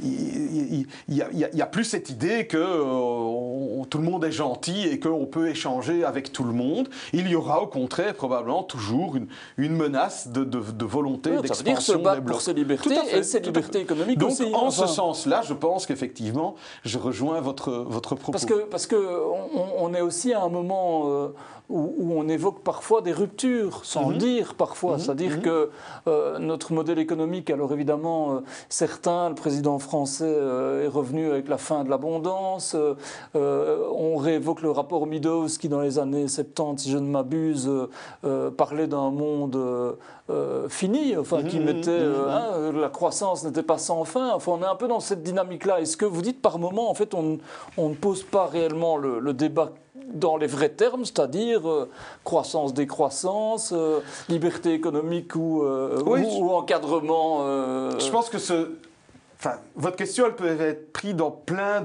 il 0.00 0.86
n'y 1.10 1.62
a, 1.62 1.66
plus 1.66 1.84
cette 1.84 2.10
idée 2.10 2.46
que 2.46 2.56
euh, 2.56 3.84
tout 3.90 3.98
le 3.98 4.04
monde 4.04 4.24
est 4.24 4.32
gentil 4.32 4.86
et 4.86 5.00
qu'on 5.00 5.26
peut 5.26 5.48
échanger 5.48 6.04
avec 6.04 6.32
tout 6.32 6.44
le 6.44 6.52
monde. 6.52 6.88
Il 7.12 7.28
y 7.28 7.34
aura 7.34 7.62
au 7.62 7.66
contraire 7.66 8.14
probablement 8.14 8.62
toujours 8.62 9.16
une, 9.16 9.26
une 9.56 9.74
menace 9.74 10.28
de, 10.28 10.44
de, 10.44 10.84
volonté 10.84 11.30
d'expansion 11.40 11.96
des 11.96 12.02
blocs. 12.02 12.24
pour 12.26 12.40
ses 12.40 12.54
libertés 12.54 12.94
et 13.12 13.22
ses 13.22 13.40
libertés 13.40 13.80
économiques 13.80 14.18
Donc, 14.18 14.30
aussi. 14.30 14.52
en 14.54 14.70
ce 14.70 14.86
sens-là, 14.86 15.42
je 15.42 15.54
pense 15.54 15.86
qu'effectivement, 15.86 16.54
je 16.84 16.98
rejoins 16.98 17.40
votre, 17.40 17.72
votre 17.72 18.14
propos. 18.14 18.32
Parce 18.32 18.46
que 18.46 18.64
parce 18.64 18.86
que 18.86 18.96
on, 19.78 19.94
est 19.94 20.00
aussi 20.00 20.32
à 20.32 20.42
un 20.42 20.48
moment 20.48 21.04
euh, 21.06 21.28
où, 21.68 22.14
on 22.14 22.28
évoque 22.28 22.62
parfois 22.62 23.02
des 23.02 23.12
ruptures, 23.12 23.84
sans 23.84 24.08
le 24.08 24.14
mhm. 24.14 24.20
dire 24.20 24.54
parfois. 24.54 24.94
Mhm. 24.94 24.98
C'est-à-dire 24.98 25.36
mhm. 25.36 25.42
que 25.42 25.70
euh, 26.06 26.38
notre 26.38 26.72
modèle 26.72 26.98
économique, 26.98 27.50
alors 27.50 27.72
évidemment, 27.72 28.32
euh, 28.32 28.40
certains, 28.68 29.28
le 29.28 29.34
président 29.34 29.78
français 29.78 30.24
euh, 30.26 30.86
est 30.86 30.88
revenu 30.88 31.30
avec 31.30 31.48
la 31.48 31.58
fin 31.58 31.84
de 31.84 31.90
l'abondance. 31.90 32.74
on 33.34 34.16
réévoque 34.16 34.62
le 34.62 34.70
rapport 34.70 35.06
Meadows 35.06 35.48
qui, 35.60 35.68
dans 35.68 35.80
les 35.80 35.98
années 35.98 36.28
70, 36.28 36.82
si 36.82 36.90
je 36.90 36.98
ne 36.98 37.08
m'abuse, 37.08 37.70
parlait 38.56 38.86
d'un 38.86 39.10
monde 39.10 39.96
fini, 40.68 41.16
enfin, 41.16 41.42
qui 41.42 41.60
mettait. 41.60 41.90
Hein, 41.90 42.72
la 42.72 42.88
croissance 42.88 43.44
n'était 43.44 43.62
pas 43.62 43.78
sans 43.78 44.04
fin. 44.04 44.32
Enfin, 44.32 44.52
on 44.52 44.62
est 44.62 44.66
un 44.66 44.74
peu 44.74 44.88
dans 44.88 45.00
cette 45.00 45.22
dynamique-là. 45.22 45.80
Est-ce 45.80 45.96
que 45.96 46.04
vous 46.04 46.22
dites 46.22 46.40
par 46.40 46.58
moment, 46.58 46.90
en 46.90 46.94
fait, 46.94 47.14
on, 47.14 47.38
on 47.76 47.88
ne 47.88 47.94
pose 47.94 48.22
pas 48.22 48.46
réellement 48.46 48.96
le, 48.96 49.18
le 49.18 49.32
débat 49.32 49.72
dans 50.12 50.36
les 50.36 50.46
vrais 50.46 50.70
termes, 50.70 51.04
c'est-à-dire 51.04 51.68
euh, 51.68 51.90
croissance, 52.24 52.74
décroissance, 52.74 53.72
euh, 53.72 54.00
liberté 54.28 54.72
économique 54.72 55.34
ou, 55.34 55.62
euh, 55.62 56.02
ou, 56.04 56.50
encadrement. 56.50 57.40
Je 57.98 58.10
pense 58.10 58.28
que 58.30 58.38
ce, 58.38 58.72
enfin, 59.38 59.56
votre 59.76 59.96
question, 59.96 60.26
elle 60.26 60.36
peut 60.36 60.60
être 60.60 60.92
prise 60.92 61.14
dans 61.14 61.30
plein 61.30 61.82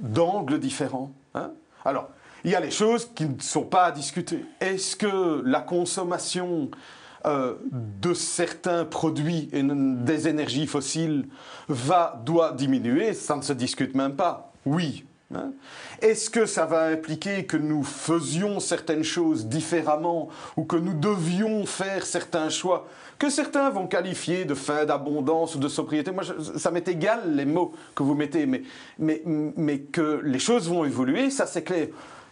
d'angles 0.00 0.54
de, 0.54 0.58
différents. 0.58 1.10
Hein. 1.34 1.50
Alors, 1.84 2.08
il 2.44 2.50
y 2.50 2.54
a 2.54 2.60
les 2.60 2.70
choses 2.70 3.10
qui 3.14 3.24
ne 3.24 3.40
sont 3.40 3.64
pas 3.64 3.84
à 3.84 3.92
discuter. 3.92 4.44
Est-ce 4.60 4.96
que 4.96 5.42
la 5.44 5.60
consommation 5.60 6.70
de 7.24 8.14
certains 8.14 8.86
produits 8.86 9.50
et 9.52 9.62
des 9.62 10.26
énergies 10.26 10.66
fossiles 10.66 11.28
va, 11.68 12.20
doit 12.24 12.52
diminuer? 12.52 13.12
Ça 13.12 13.36
ne 13.36 13.42
se 13.42 13.52
discute 13.52 13.94
même 13.94 14.16
pas. 14.16 14.52
Oui? 14.64 15.04
Est-ce 16.02 16.28
que 16.28 16.44
ça 16.44 16.66
va 16.66 16.86
impliquer 16.86 17.44
que 17.44 17.56
nous 17.56 17.84
faisions 17.84 18.58
certaines 18.58 19.04
choses 19.04 19.46
différemment 19.46 20.28
ou 20.56 20.64
que 20.64 20.76
nous 20.76 20.94
devions 20.94 21.66
faire 21.66 22.04
certains 22.04 22.48
choix 22.50 22.88
que 23.18 23.28
certains 23.28 23.68
vont 23.68 23.86
qualifier 23.86 24.46
de 24.46 24.54
fin 24.54 24.86
d'abondance 24.86 25.54
ou 25.54 25.58
de 25.58 25.68
sobriété? 25.68 26.10
Moi, 26.10 26.24
ça 26.56 26.70
m'est 26.70 26.88
égal 26.88 27.36
les 27.36 27.44
mots 27.44 27.72
que 27.94 28.02
vous 28.02 28.14
mettez, 28.14 28.46
mais, 28.46 28.62
mais, 28.98 29.22
mais 29.26 29.80
que 29.80 30.22
les 30.24 30.38
choses 30.38 30.68
vont 30.68 30.86
évoluer, 30.86 31.28
ça 31.28 31.46
c'est 31.46 31.62
clair. 31.62 31.88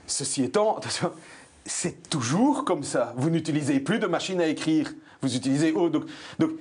Ceci 0.07 0.45
étant, 0.45 0.81
c'est 1.67 2.09
toujours 2.09 2.65
comme 2.65 2.83
ça. 2.83 3.13
Vous 3.19 3.29
n'utilisez 3.29 3.81
plus 3.81 3.99
de 3.99 4.07
machine 4.07 4.41
à 4.41 4.47
écrire 4.47 4.91
vous 5.23 5.35
utilisez 5.35 5.73
eau. 5.73 5.89
Donc, 5.89 6.05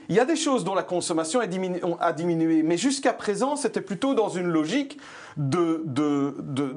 il 0.10 0.16
y 0.16 0.20
a 0.20 0.26
des 0.26 0.36
choses 0.36 0.64
dont 0.64 0.76
la 0.76 0.84
consommation 0.84 1.40
a 1.40 1.48
diminué, 1.48 1.82
a 2.00 2.14
diminué 2.14 2.64
mais 2.64 2.78
jusqu'à 2.78 3.14
présent, 3.14 3.56
c'était 3.56 3.82
plutôt 3.82 4.14
dans 4.14 4.30
une 4.30 4.48
logique 4.48 4.98
de, 5.38 5.84
de, 5.86 6.36
de, 6.40 6.74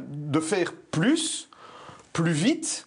de, 0.00 0.40
faire 0.40 0.72
plus, 0.90 1.50
plus 2.12 2.32
vite, 2.32 2.86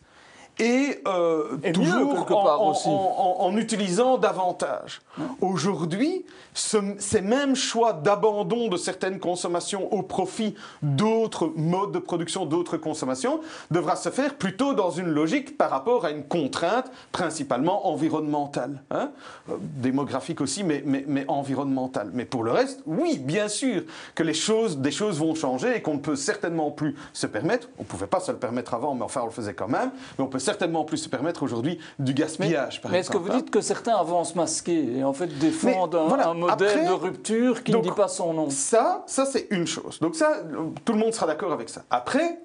et, 0.59 1.01
euh, 1.07 1.57
toujours 1.73 2.25
en, 2.31 3.55
utilisant 3.57 4.17
davantage. 4.17 5.01
Aujourd'hui, 5.41 6.25
ces 6.53 7.21
mêmes 7.21 7.55
choix 7.55 7.93
d'abandon 7.93 8.67
de 8.67 8.77
certaines 8.77 9.19
consommations 9.19 9.93
au 9.93 10.01
profit 10.01 10.55
d'autres 10.81 11.51
modes 11.55 11.91
de 11.91 11.99
production, 11.99 12.45
d'autres 12.45 12.77
consommations, 12.77 13.41
devra 13.71 13.95
se 13.95 14.09
faire 14.09 14.35
plutôt 14.35 14.73
dans 14.73 14.89
une 14.89 15.07
logique 15.07 15.57
par 15.57 15.69
rapport 15.69 16.05
à 16.05 16.11
une 16.11 16.23
contrainte 16.23 16.91
principalement 17.11 17.87
environnementale, 17.87 18.83
hein. 18.91 19.11
euh, 19.49 19.57
démographique 19.59 20.41
aussi, 20.41 20.63
mais, 20.63 20.83
mais, 20.85 21.03
mais, 21.07 21.25
environnementale. 21.27 22.09
Mais 22.13 22.25
pour 22.25 22.43
le 22.43 22.51
reste, 22.51 22.81
oui, 22.85 23.17
bien 23.19 23.47
sûr 23.47 23.83
que 24.15 24.23
les 24.23 24.33
choses, 24.33 24.77
des 24.79 24.91
choses 24.91 25.19
vont 25.19 25.35
changer 25.35 25.77
et 25.77 25.81
qu'on 25.81 25.95
ne 25.95 25.99
peut 25.99 26.15
certainement 26.15 26.71
plus 26.71 26.95
se 27.13 27.27
permettre. 27.27 27.69
On 27.77 27.83
ne 27.83 27.87
pouvait 27.87 28.07
pas 28.07 28.19
se 28.19 28.31
le 28.31 28.37
permettre 28.37 28.73
avant, 28.73 28.95
mais 28.95 29.03
enfin 29.03 29.21
on 29.21 29.25
le 29.25 29.31
faisait 29.31 29.53
quand 29.53 29.67
même. 29.67 29.91
Mais 30.17 30.23
on 30.23 30.27
peut 30.27 30.39
certainement 30.47 30.85
plus 30.85 30.97
se 30.97 31.09
permettre 31.09 31.43
aujourd'hui 31.43 31.77
du 31.99 32.13
gaspillage. 32.13 32.79
Mais, 32.85 32.91
mais 32.91 32.99
est-ce 32.99 33.09
que 33.09 33.17
vous 33.17 33.29
dites 33.29 33.51
que 33.51 33.59
certains 33.59 33.95
avancent 33.95 34.33
masqués 34.33 34.97
et 34.97 35.03
en 35.03 35.11
fait 35.11 35.27
défendent 35.27 35.95
un, 35.95 36.33
modèle 36.33 36.87
de 36.87 36.93
rupture 36.93 37.63
qui 37.63 37.73
ne 37.73 37.81
dit 37.81 37.91
pas 37.91 38.07
son 38.07 38.33
nom? 38.33 38.49
Ça, 38.49 39.03
ça 39.07 39.25
c'est 39.25 39.47
une 39.51 39.67
chose. 39.67 39.99
Donc 39.99 40.15
ça, 40.15 40.41
tout 40.85 40.93
le 40.93 40.99
monde 40.99 41.13
sera 41.13 41.27
d'accord 41.27 41.51
avec 41.51 41.67
ça. 41.67 41.83
Après, 41.89 42.39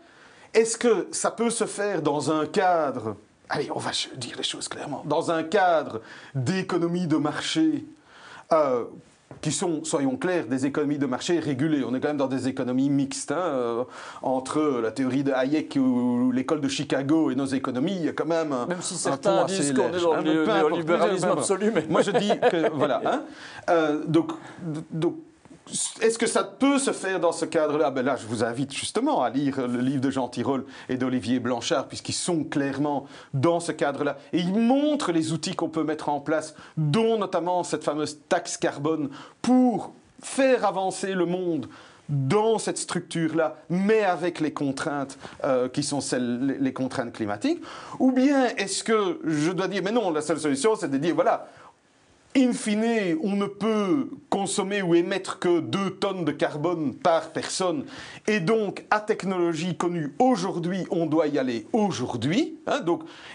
est-ce 0.52 0.76
que 0.76 1.06
ça 1.12 1.30
peut 1.30 1.50
se 1.50 1.64
faire 1.64 2.02
dans 2.02 2.32
un 2.32 2.46
cadre 2.46 3.16
Allez, 3.48 3.70
on 3.72 3.78
va 3.78 3.92
dire 4.16 4.34
les 4.36 4.42
choses 4.42 4.66
clairement. 4.66 5.02
Dans 5.04 5.30
un 5.30 5.44
cadre 5.44 6.00
d'économie 6.34 7.06
de 7.06 7.16
marché 7.16 7.84
euh, 8.52 8.84
qui 9.42 9.50
sont, 9.50 9.84
soyons 9.84 10.16
clairs, 10.16 10.46
des 10.46 10.66
économies 10.66 10.98
de 10.98 11.06
marché 11.06 11.40
régulées. 11.40 11.82
On 11.84 11.94
est 11.94 12.00
quand 12.00 12.08
même 12.08 12.16
dans 12.16 12.28
des 12.28 12.48
économies 12.48 12.88
mixtes. 12.88 13.32
Hein, 13.32 13.36
euh, 13.40 13.84
entre 14.22 14.80
la 14.80 14.92
théorie 14.92 15.24
de 15.24 15.32
Hayek 15.32 15.76
ou, 15.76 16.30
l'école 16.32 16.60
de 16.60 16.68
Chicago 16.68 17.30
et 17.30 17.34
nos 17.34 17.46
économies, 17.46 17.96
il 17.96 18.04
y 18.06 18.08
a 18.08 18.12
quand 18.12 18.26
même 18.26 18.52
un, 18.52 18.66
même 18.66 18.80
si 18.80 18.94
certains 18.94 19.44
disent 19.46 19.74
qu'on 19.74 19.92
est 19.92 20.00
dans 20.00 20.14
hein, 20.14 20.22
le 20.24 20.46
néolibéralisme 20.46 21.28
absolu. 21.28 21.72
Mais... 21.74 21.84
Moi, 21.88 22.02
je 22.02 22.12
dis 22.12 22.30
que, 22.50 22.70
voilà. 22.72 23.02
Hein, 23.04 23.22
euh, 23.68 24.04
donc, 24.06 24.30
donc 24.90 25.16
est-ce 26.00 26.18
que 26.18 26.26
ça 26.26 26.42
peut 26.42 26.78
se 26.78 26.92
faire 26.92 27.20
dans 27.20 27.32
ce 27.32 27.44
cadre-là? 27.44 27.90
Ben 27.90 28.04
Là, 28.04 28.16
je 28.16 28.26
vous 28.26 28.42
invite 28.42 28.74
justement 28.74 29.22
à 29.22 29.30
lire 29.30 29.66
le 29.66 29.80
livre 29.80 30.00
de 30.00 30.10
Jean 30.10 30.28
Tirole 30.28 30.64
et 30.88 30.96
d'Olivier 30.96 31.38
Blanchard, 31.38 31.86
puisqu'ils 31.86 32.14
sont 32.14 32.44
clairement 32.44 33.06
dans 33.32 33.60
ce 33.60 33.72
cadre-là. 33.72 34.18
Et 34.32 34.40
ils 34.40 34.54
montrent 34.54 35.12
les 35.12 35.32
outils 35.32 35.54
qu'on 35.54 35.68
peut 35.68 35.84
mettre 35.84 36.08
en 36.08 36.20
place, 36.20 36.54
dont 36.76 37.18
notamment 37.18 37.62
cette 37.62 37.84
fameuse 37.84 38.18
taxe 38.28 38.56
carbone, 38.56 39.10
pour 39.40 39.92
faire 40.20 40.64
avancer 40.64 41.14
le 41.14 41.26
monde 41.26 41.68
dans 42.08 42.58
cette 42.58 42.78
structure-là, 42.78 43.56
mais 43.70 44.02
avec 44.02 44.40
les 44.40 44.52
contraintes 44.52 45.16
euh, 45.44 45.68
qui 45.68 45.82
sont 45.82 46.00
celles, 46.00 46.58
les 46.60 46.72
contraintes 46.72 47.12
climatiques 47.12 47.62
Ou 48.00 48.12
bien 48.12 48.48
est-ce 48.56 48.84
que 48.84 49.20
je 49.24 49.50
dois 49.52 49.68
dire, 49.68 49.82
mais 49.84 49.92
non, 49.92 50.10
la 50.10 50.20
seule 50.20 50.40
solution, 50.40 50.76
c'est 50.76 50.90
de 50.90 50.98
dire, 50.98 51.14
voilà, 51.14 51.48
In 52.34 52.54
fine, 52.54 53.18
on 53.22 53.36
ne 53.36 53.44
peut 53.44 54.08
consommer 54.30 54.80
ou 54.80 54.94
émettre 54.94 55.38
que 55.38 55.60
2 55.60 55.96
tonnes 55.96 56.24
de 56.24 56.32
carbone 56.32 56.94
par 56.94 57.30
personne. 57.30 57.84
Et 58.26 58.40
donc, 58.40 58.86
à 58.90 59.00
technologie 59.00 59.76
connue 59.76 60.14
aujourd'hui, 60.18 60.86
on 60.90 61.04
doit 61.04 61.26
y 61.26 61.38
aller 61.38 61.66
aujourd'hui. 61.74 62.58
Hein, 62.66 62.80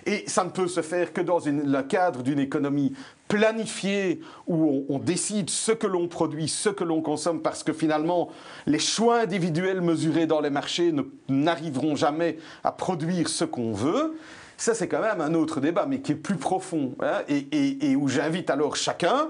et 0.07 0.23
ça 0.25 0.43
ne 0.43 0.49
peut 0.49 0.67
se 0.67 0.81
faire 0.81 1.13
que 1.13 1.21
dans 1.21 1.38
le 1.45 1.81
cadre 1.83 2.23
d'une 2.23 2.39
économie 2.39 2.93
planifiée 3.27 4.19
où 4.47 4.86
on 4.89 4.97
décide 4.97 5.51
ce 5.51 5.73
que 5.73 5.86
l'on 5.86 6.07
produit, 6.07 6.47
ce 6.47 6.69
que 6.69 6.83
l'on 6.83 7.01
consomme, 7.01 7.43
parce 7.43 7.62
que 7.62 7.73
finalement, 7.73 8.29
les 8.65 8.79
choix 8.79 9.19
individuels 9.19 9.81
mesurés 9.81 10.25
dans 10.25 10.41
les 10.41 10.49
marchés 10.49 10.91
n'arriveront 11.29 11.95
jamais 11.95 12.38
à 12.63 12.71
produire 12.71 13.29
ce 13.29 13.45
qu'on 13.45 13.73
veut. 13.73 14.17
Ça, 14.58 14.74
c'est 14.74 14.88
quand 14.88 15.02
même 15.02 15.22
un 15.22 15.36
autre 15.36 15.62
débat, 15.62 15.86
mais 15.88 16.02
qui 16.02 16.13
est 16.13 16.15
plus 16.15 16.36
profond, 16.36 16.96
hein, 17.02 17.22
et, 17.30 17.96
où 17.96 18.08
j'invite 18.08 18.50
alors 18.50 18.76
chacun 18.76 19.28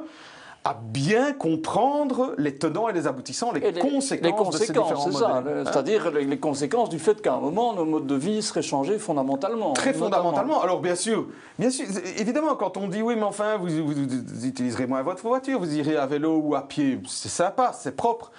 à 0.64 0.74
bien 0.74 1.32
comprendre 1.32 2.34
les 2.38 2.56
tenants 2.56 2.90
et 2.90 2.94
les 2.94 3.08
aboutissants, 3.08 3.54
les, 3.54 3.62
conséquences, 3.62 4.12
les 4.12 4.32
conséquences 4.32 4.54
de 4.54 4.58
ces 4.58 4.74
différents 4.74 5.10
modèles. 5.10 5.58
Hein. 5.60 5.64
C'est-à-dire 5.66 6.12
les, 6.12 6.40
conséquences 6.40 6.90
du 6.90 7.00
fait 7.00 7.22
qu'à 7.22 7.36
un 7.36 7.40
moment, 7.40 7.74
nos 7.74 7.86
modes 7.86 8.08
de 8.08 8.16
vie 8.16 8.42
seraient 8.42 8.62
changés 8.62 8.98
fondamentalement. 8.98 9.74
Très 9.74 9.94
fondamentalement. 9.94 10.62
Alors 10.62 10.82
bien 10.82 10.96
sûr, 10.96 11.28
bien 11.58 11.70
sûr, 11.70 11.86
évidemment, 12.18 12.56
quand 12.56 12.76
on 12.76 12.88
dit 12.88 13.02
oui, 13.02 13.16
mais 13.16 13.24
enfin, 13.24 13.58
vous, 13.58 13.68
vous 13.86 14.46
utiliserez 14.46 14.88
moins 14.88 15.04
votre 15.04 15.26
voiture, 15.26 15.60
vous 15.60 15.74
irez 15.74 15.96
à 15.96 16.06
vélo 16.06 16.38
ou 16.38 16.56
à 16.56 16.68
pied, 16.68 17.00
c'est 17.08 17.30
sympa, 17.30 17.72
c'est 17.74 17.96
propre. 17.96 18.32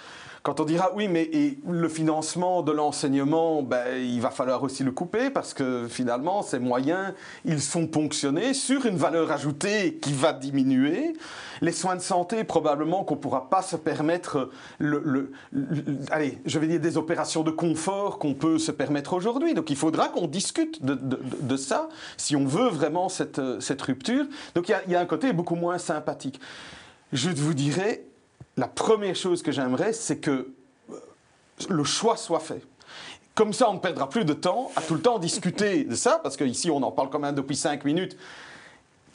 Quand 0.43 0.59
on 0.59 0.65
dira 0.65 0.91
oui, 0.95 1.07
mais 1.07 1.29
le 1.67 1.89
financement 1.89 2.61
de 2.61 2.71
l'enseignement, 2.71 3.61
ben, 3.61 3.97
il 3.97 4.21
va 4.21 4.29
falloir 4.29 4.63
aussi 4.63 4.83
le 4.83 4.91
couper 4.91 5.29
parce 5.29 5.53
que 5.53 5.87
finalement, 5.89 6.41
ces 6.41 6.59
moyens, 6.59 7.13
ils 7.45 7.61
sont 7.61 7.87
ponctionnés 7.87 8.53
sur 8.53 8.85
une 8.85 8.95
valeur 8.95 9.31
ajoutée 9.31 9.95
qui 9.95 10.13
va 10.13 10.31
diminuer. 10.31 11.13
Les 11.61 11.73
soins 11.73 11.97
de 11.97 12.01
santé, 12.01 12.45
probablement 12.45 13.03
qu'on 13.03 13.15
ne 13.15 13.19
pourra 13.19 13.49
pas 13.49 13.61
se 13.61 13.75
permettre, 13.75 14.49
le, 14.77 15.31
allez, 16.11 16.37
je 16.45 16.57
vais 16.57 16.67
dire 16.67 16.79
des 16.79 16.97
opérations 16.97 17.43
de 17.43 17.51
confort 17.51 18.17
qu'on 18.17 18.33
peut 18.33 18.59
se 18.59 18.71
permettre 18.71 19.13
aujourd'hui. 19.13 19.53
Donc 19.53 19.69
il 19.69 19.75
faudra 19.75 20.07
qu'on 20.07 20.27
discute 20.27 20.83
de, 20.83 21.57
ça 21.57 21.89
si 22.15 22.37
on 22.37 22.45
veut 22.45 22.69
vraiment 22.69 23.09
cette, 23.09 23.41
cette 23.59 23.81
rupture. 23.81 24.25
Donc 24.55 24.69
il 24.69 24.75
y, 24.87 24.91
y 24.91 24.95
a 24.95 25.01
un 25.01 25.05
côté 25.05 25.33
beaucoup 25.33 25.55
moins 25.55 25.77
sympathique. 25.77 26.39
Je 27.11 27.29
vous 27.29 27.53
dirais, 27.53 28.05
la 28.59 28.67
première 28.67 29.15
chose 29.15 29.41
que 29.41 29.51
j'aimerais, 29.51 29.93
c'est 29.93 30.17
que 30.17 30.51
euh, 30.91 30.95
le 31.69 31.83
choix 31.85 32.17
soit 32.17 32.41
fait. 32.41 32.61
Comme 33.33 33.53
ça, 33.53 33.69
on 33.69 33.75
ne 33.75 33.79
perdra 33.79 34.09
plus 34.09 34.25
de 34.25 34.33
temps 34.33 34.69
à 34.75 34.81
tout 34.81 34.95
le 34.95 35.01
temps 35.01 35.17
discuter 35.17 35.85
de 35.85 35.95
ça, 35.95 36.19
parce 36.21 36.35
qu'ici, 36.35 36.69
on 36.69 36.83
en 36.83 36.91
parle 36.91 37.09
quand 37.09 37.19
même 37.19 37.35
depuis 37.35 37.55
cinq 37.55 37.85
minutes 37.85 38.17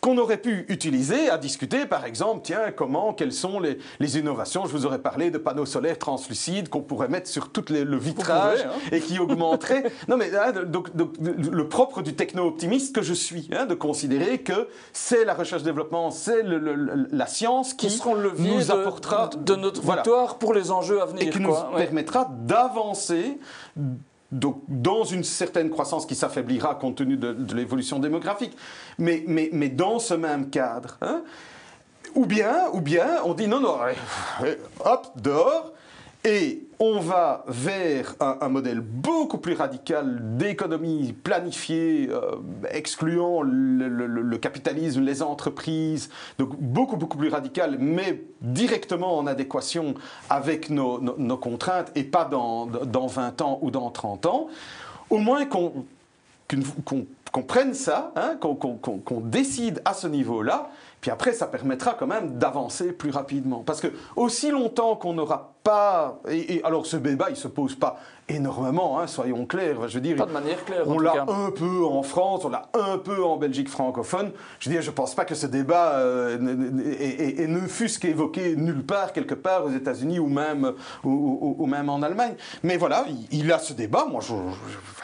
qu'on 0.05 0.19
aurait 0.19 0.37
pu 0.37 0.67
utiliser 0.69 1.31
à 1.31 1.39
discuter, 1.39 1.87
par 1.87 2.05
exemple, 2.05 2.43
tiens, 2.45 2.73
comment, 2.77 3.15
quelles 3.15 3.33
sont 3.33 3.59
les, 3.59 4.19
innovations? 4.19 4.67
Je 4.67 4.73
vous 4.73 4.85
aurais 4.85 4.99
parlé 4.99 5.31
de 5.31 5.39
panneaux 5.39 5.65
solaires 5.65 5.99
translucides 5.99 6.69
qu'on 6.69 6.83
pourrait 6.83 7.09
mettre 7.09 7.27
sur 7.27 7.49
tout 7.49 7.65
le 7.71 7.97
vitrage 7.97 8.67
hein. 8.67 8.73
et 8.93 9.01
qui 9.01 9.19
augmenteraient. 9.19 9.85
non, 10.09 10.19
mais 10.19 10.37
hein, 10.37 10.53
donc, 10.67 10.91
le 10.95 11.69
propre 11.71 12.03
du 12.03 12.13
techno-optimiste 12.13 12.95
que 12.95 13.01
je 13.01 13.15
suis, 13.15 13.49
hein, 13.51 13.65
de 13.65 13.73
considérer 13.73 14.41
que 14.41 14.69
c'est 14.93 15.25
la 15.25 15.33
recherche-développement, 15.33 16.11
c'est 16.11 16.43
la 16.43 17.27
science 17.27 17.73
qui, 17.73 17.89
le 17.89 18.33
nous 18.37 18.71
apportera 18.71 19.31
de, 19.35 19.55
notre 19.55 19.81
victoire 19.81 20.37
pour 20.37 20.53
les 20.53 20.71
enjeux 20.71 21.01
à 21.01 21.07
venir. 21.07 21.29
Et 21.29 21.31
qui 21.31 21.41
nous 21.41 21.55
permettra 21.79 22.31
d'avancer 22.43 23.39
donc, 24.35 24.63
dans 24.67 25.05
une 25.05 25.23
certaine 25.23 25.71
croissance 25.71 26.07
qui 26.07 26.17
s'affaiblira 26.17 26.75
compte 26.75 26.97
tenu 26.97 27.17
de, 27.17 27.55
l'évolution 27.55 28.01
démographique. 28.01 28.57
Mais, 28.99 29.23
mais, 29.29 29.49
mais, 29.53 29.69
dans 29.69 30.01
ce 30.01 30.15
même 30.15 30.51
cadre. 30.51 30.99
Hein, 31.03 31.23
ou 32.17 32.27
bien, 32.27 32.69
ou 32.73 32.81
bien, 32.81 33.23
on 33.25 33.35
dit 33.35 33.47
non, 33.47 33.61
non, 33.61 33.77
hop, 34.85 35.07
dehors, 35.17 35.73
et 36.25 36.64
on 36.79 37.01
va 37.01 37.45
vers 37.49 38.15
un, 38.21 38.49
modèle 38.49 38.81
beaucoup 38.81 39.39
plus 39.39 39.55
radical 39.55 40.37
d'économie 40.37 41.13
planifiée, 41.13 42.09
euh, 42.11 42.37
excluant 42.71 43.43
le, 43.43 44.37
capitalisme, 44.39 45.03
les 45.03 45.23
entreprises, 45.23 46.11
donc 46.39 46.57
beaucoup, 46.61 46.97
beaucoup 46.97 47.17
plus 47.17 47.29
radical, 47.29 47.77
mais 47.79 48.23
directement 48.41 49.19
en 49.19 49.27
adéquation 49.27 49.95
avec 50.31 50.71
nos, 50.71 50.99
contraintes 51.37 51.91
et 51.95 52.05
pas 52.05 52.25
dans, 52.25 52.67
dans, 52.67 53.07
20 53.07 53.41
ans 53.43 53.59
ou 53.63 53.71
dans 53.71 53.91
30 53.91 54.27
ans. 54.27 54.49
Au 55.11 55.19
moins 55.19 55.47
qu'on 55.47 55.85
prenne 57.43 57.75
ça, 57.75 58.13
hein, 58.17 58.37
qu'on 58.41 59.21
décide 59.21 59.83
à 59.85 59.95
ce 59.95 60.07
niveau-là, 60.07 60.71
puis 61.05 61.11
après, 61.11 61.35
ça 61.35 61.47
permettra 61.47 61.93
quand 61.93 62.07
même 62.07 62.39
d'avancer 62.39 62.91
plus 62.91 63.11
rapidement. 63.11 63.63
Parce 63.67 63.83
que 63.83 63.89
aussi 64.17 64.51
longtemps 64.51 64.97
qu'on 64.97 65.13
n'aura 65.13 65.53
pas... 65.63 66.19
Et, 66.31 66.63
alors 66.65 66.87
ce 66.87 66.97
débat, 66.97 67.27
il 67.29 67.33
ne 67.33 67.37
se 67.37 67.49
pose 67.49 67.75
pas 67.75 67.99
énormément, 68.27 68.99
hein, 68.99 69.07
soyons 69.07 69.45
clairs. 69.45 69.87
Je 69.87 69.97
veux 69.97 70.01
dire, 70.01 70.17
pas 70.17 70.25
de 70.25 70.33
manière 70.33 70.65
claire. 70.65 70.85
On 70.87 70.99
l'a 70.99 71.27
un 71.29 71.51
peu 71.51 71.85
en 71.85 72.03
France, 72.03 72.47
on 72.47 72.49
l'a 72.49 72.71
un 72.73 72.97
peu 72.97 73.23
en 73.23 73.37
Belgique 73.37 73.69
francophone. 73.69 74.31
Je 74.59 74.71
veux 74.71 74.75
dire, 74.77 74.83
je 74.83 74.91
ne 74.91 74.95
pense 74.95 75.15
pas 75.15 75.27
que 75.27 75.35
ce 75.35 75.47
débat 75.47 75.97
euh, 75.97 76.39
et, 76.99 77.47
ne 77.47 77.61
fût-ce 77.67 77.99
qu'évoqué 77.99 78.57
nulle 78.57 78.83
part, 78.83 79.13
quelque 79.13 79.35
part 79.35 79.67
aux 79.67 79.73
États-Unis 79.73 80.19
ou 80.19 80.29
même, 80.29 80.73
ou, 81.03 81.67
même 81.67 81.91
en 81.91 82.01
Allemagne. 82.01 82.35
Mais 82.63 82.79
voilà, 82.79 83.05
il, 83.31 83.53
a 83.53 83.59
ce 83.59 83.75
débat. 83.75 84.07
Moi, 84.11 84.23
je, 84.23 84.33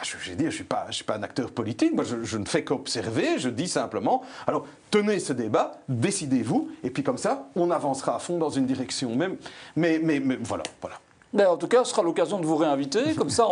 je, 0.01 0.17
je, 0.17 0.49
suis, 0.49 0.63
pas, 0.63 0.87
je 0.89 0.95
suis 0.95 1.05
pas 1.05 1.17
un 1.17 1.23
acteur 1.23 1.51
politique. 1.51 1.93
Moi, 1.93 2.05
je, 2.05 2.20
ne 2.37 2.45
fais 2.45 2.63
qu'observer. 2.63 3.37
Je 3.37 3.49
dis 3.49 3.67
simplement, 3.67 4.23
alors 4.47 4.65
tenez 4.89 5.19
ce 5.19 5.33
débat, 5.33 5.79
décidez-vous, 5.89 6.69
et 6.83 6.89
puis 6.89 7.03
comme 7.03 7.17
ça, 7.17 7.49
on 7.55 7.71
avancera 7.71 8.15
à 8.15 8.19
fond 8.19 8.37
dans 8.37 8.49
une 8.49 8.65
direction. 8.65 9.15
Mais, 9.15 9.29
mais, 9.75 9.99
mais, 10.03 10.19
mais 10.19 10.37
voilà, 10.41 10.63
voilà. 10.81 10.95
Ben, 11.33 11.47
en 11.47 11.55
tout 11.55 11.67
cas, 11.67 11.83
ce 11.85 11.91
sera 11.91 12.03
l'occasion 12.03 12.39
de 12.39 12.45
vous 12.45 12.57
réinviter. 12.57 13.13
Comme 13.17 13.29
ça, 13.29 13.47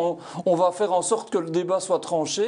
on, 0.46 0.56
va 0.56 0.72
faire 0.72 0.92
en 0.92 1.02
sorte 1.02 1.30
que 1.30 1.38
le 1.38 1.50
débat 1.50 1.80
soit 1.80 2.00
tranché. 2.00 2.46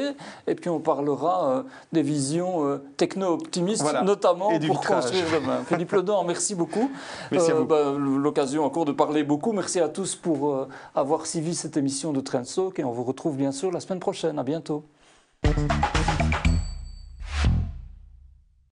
Et 0.48 0.56
puis, 0.56 0.70
on 0.70 0.80
parlera 0.80 1.50
euh, 1.50 1.64
des 1.94 2.02
visions 2.02 2.66
euh, 2.66 2.84
techno-optimistes, 2.98 3.86
notamment 4.04 4.52
pour 4.60 4.82
construire 4.82 5.26
demain. 5.34 5.64
Philippe 5.66 5.92
Ledan, 5.94 6.24
merci 6.24 6.56
beaucoup. 6.56 6.92
Merci 7.32 7.52
euh, 7.52 7.64
ben, 7.64 7.98
L'occasion 7.98 8.66
encore 8.66 8.86
de 8.86 8.92
parler 8.92 9.24
beaucoup. 9.24 9.54
Merci 9.54 9.80
à 9.80 9.88
tous 9.88 10.16
pour 10.16 10.68
avoir 10.96 11.26
suivi 11.26 11.56
cette 11.56 11.78
émission 11.78 12.12
de 12.12 12.20
Trendstalk. 12.20 12.80
Et 12.80 12.84
on 12.84 12.92
vous 12.92 13.04
retrouve 13.04 13.38
bien 13.38 13.52
sûr 13.52 13.72
la 13.72 13.80
semaine 13.80 14.00
prochaine. 14.00 14.38
À 14.38 14.44
bientôt. 14.44 14.84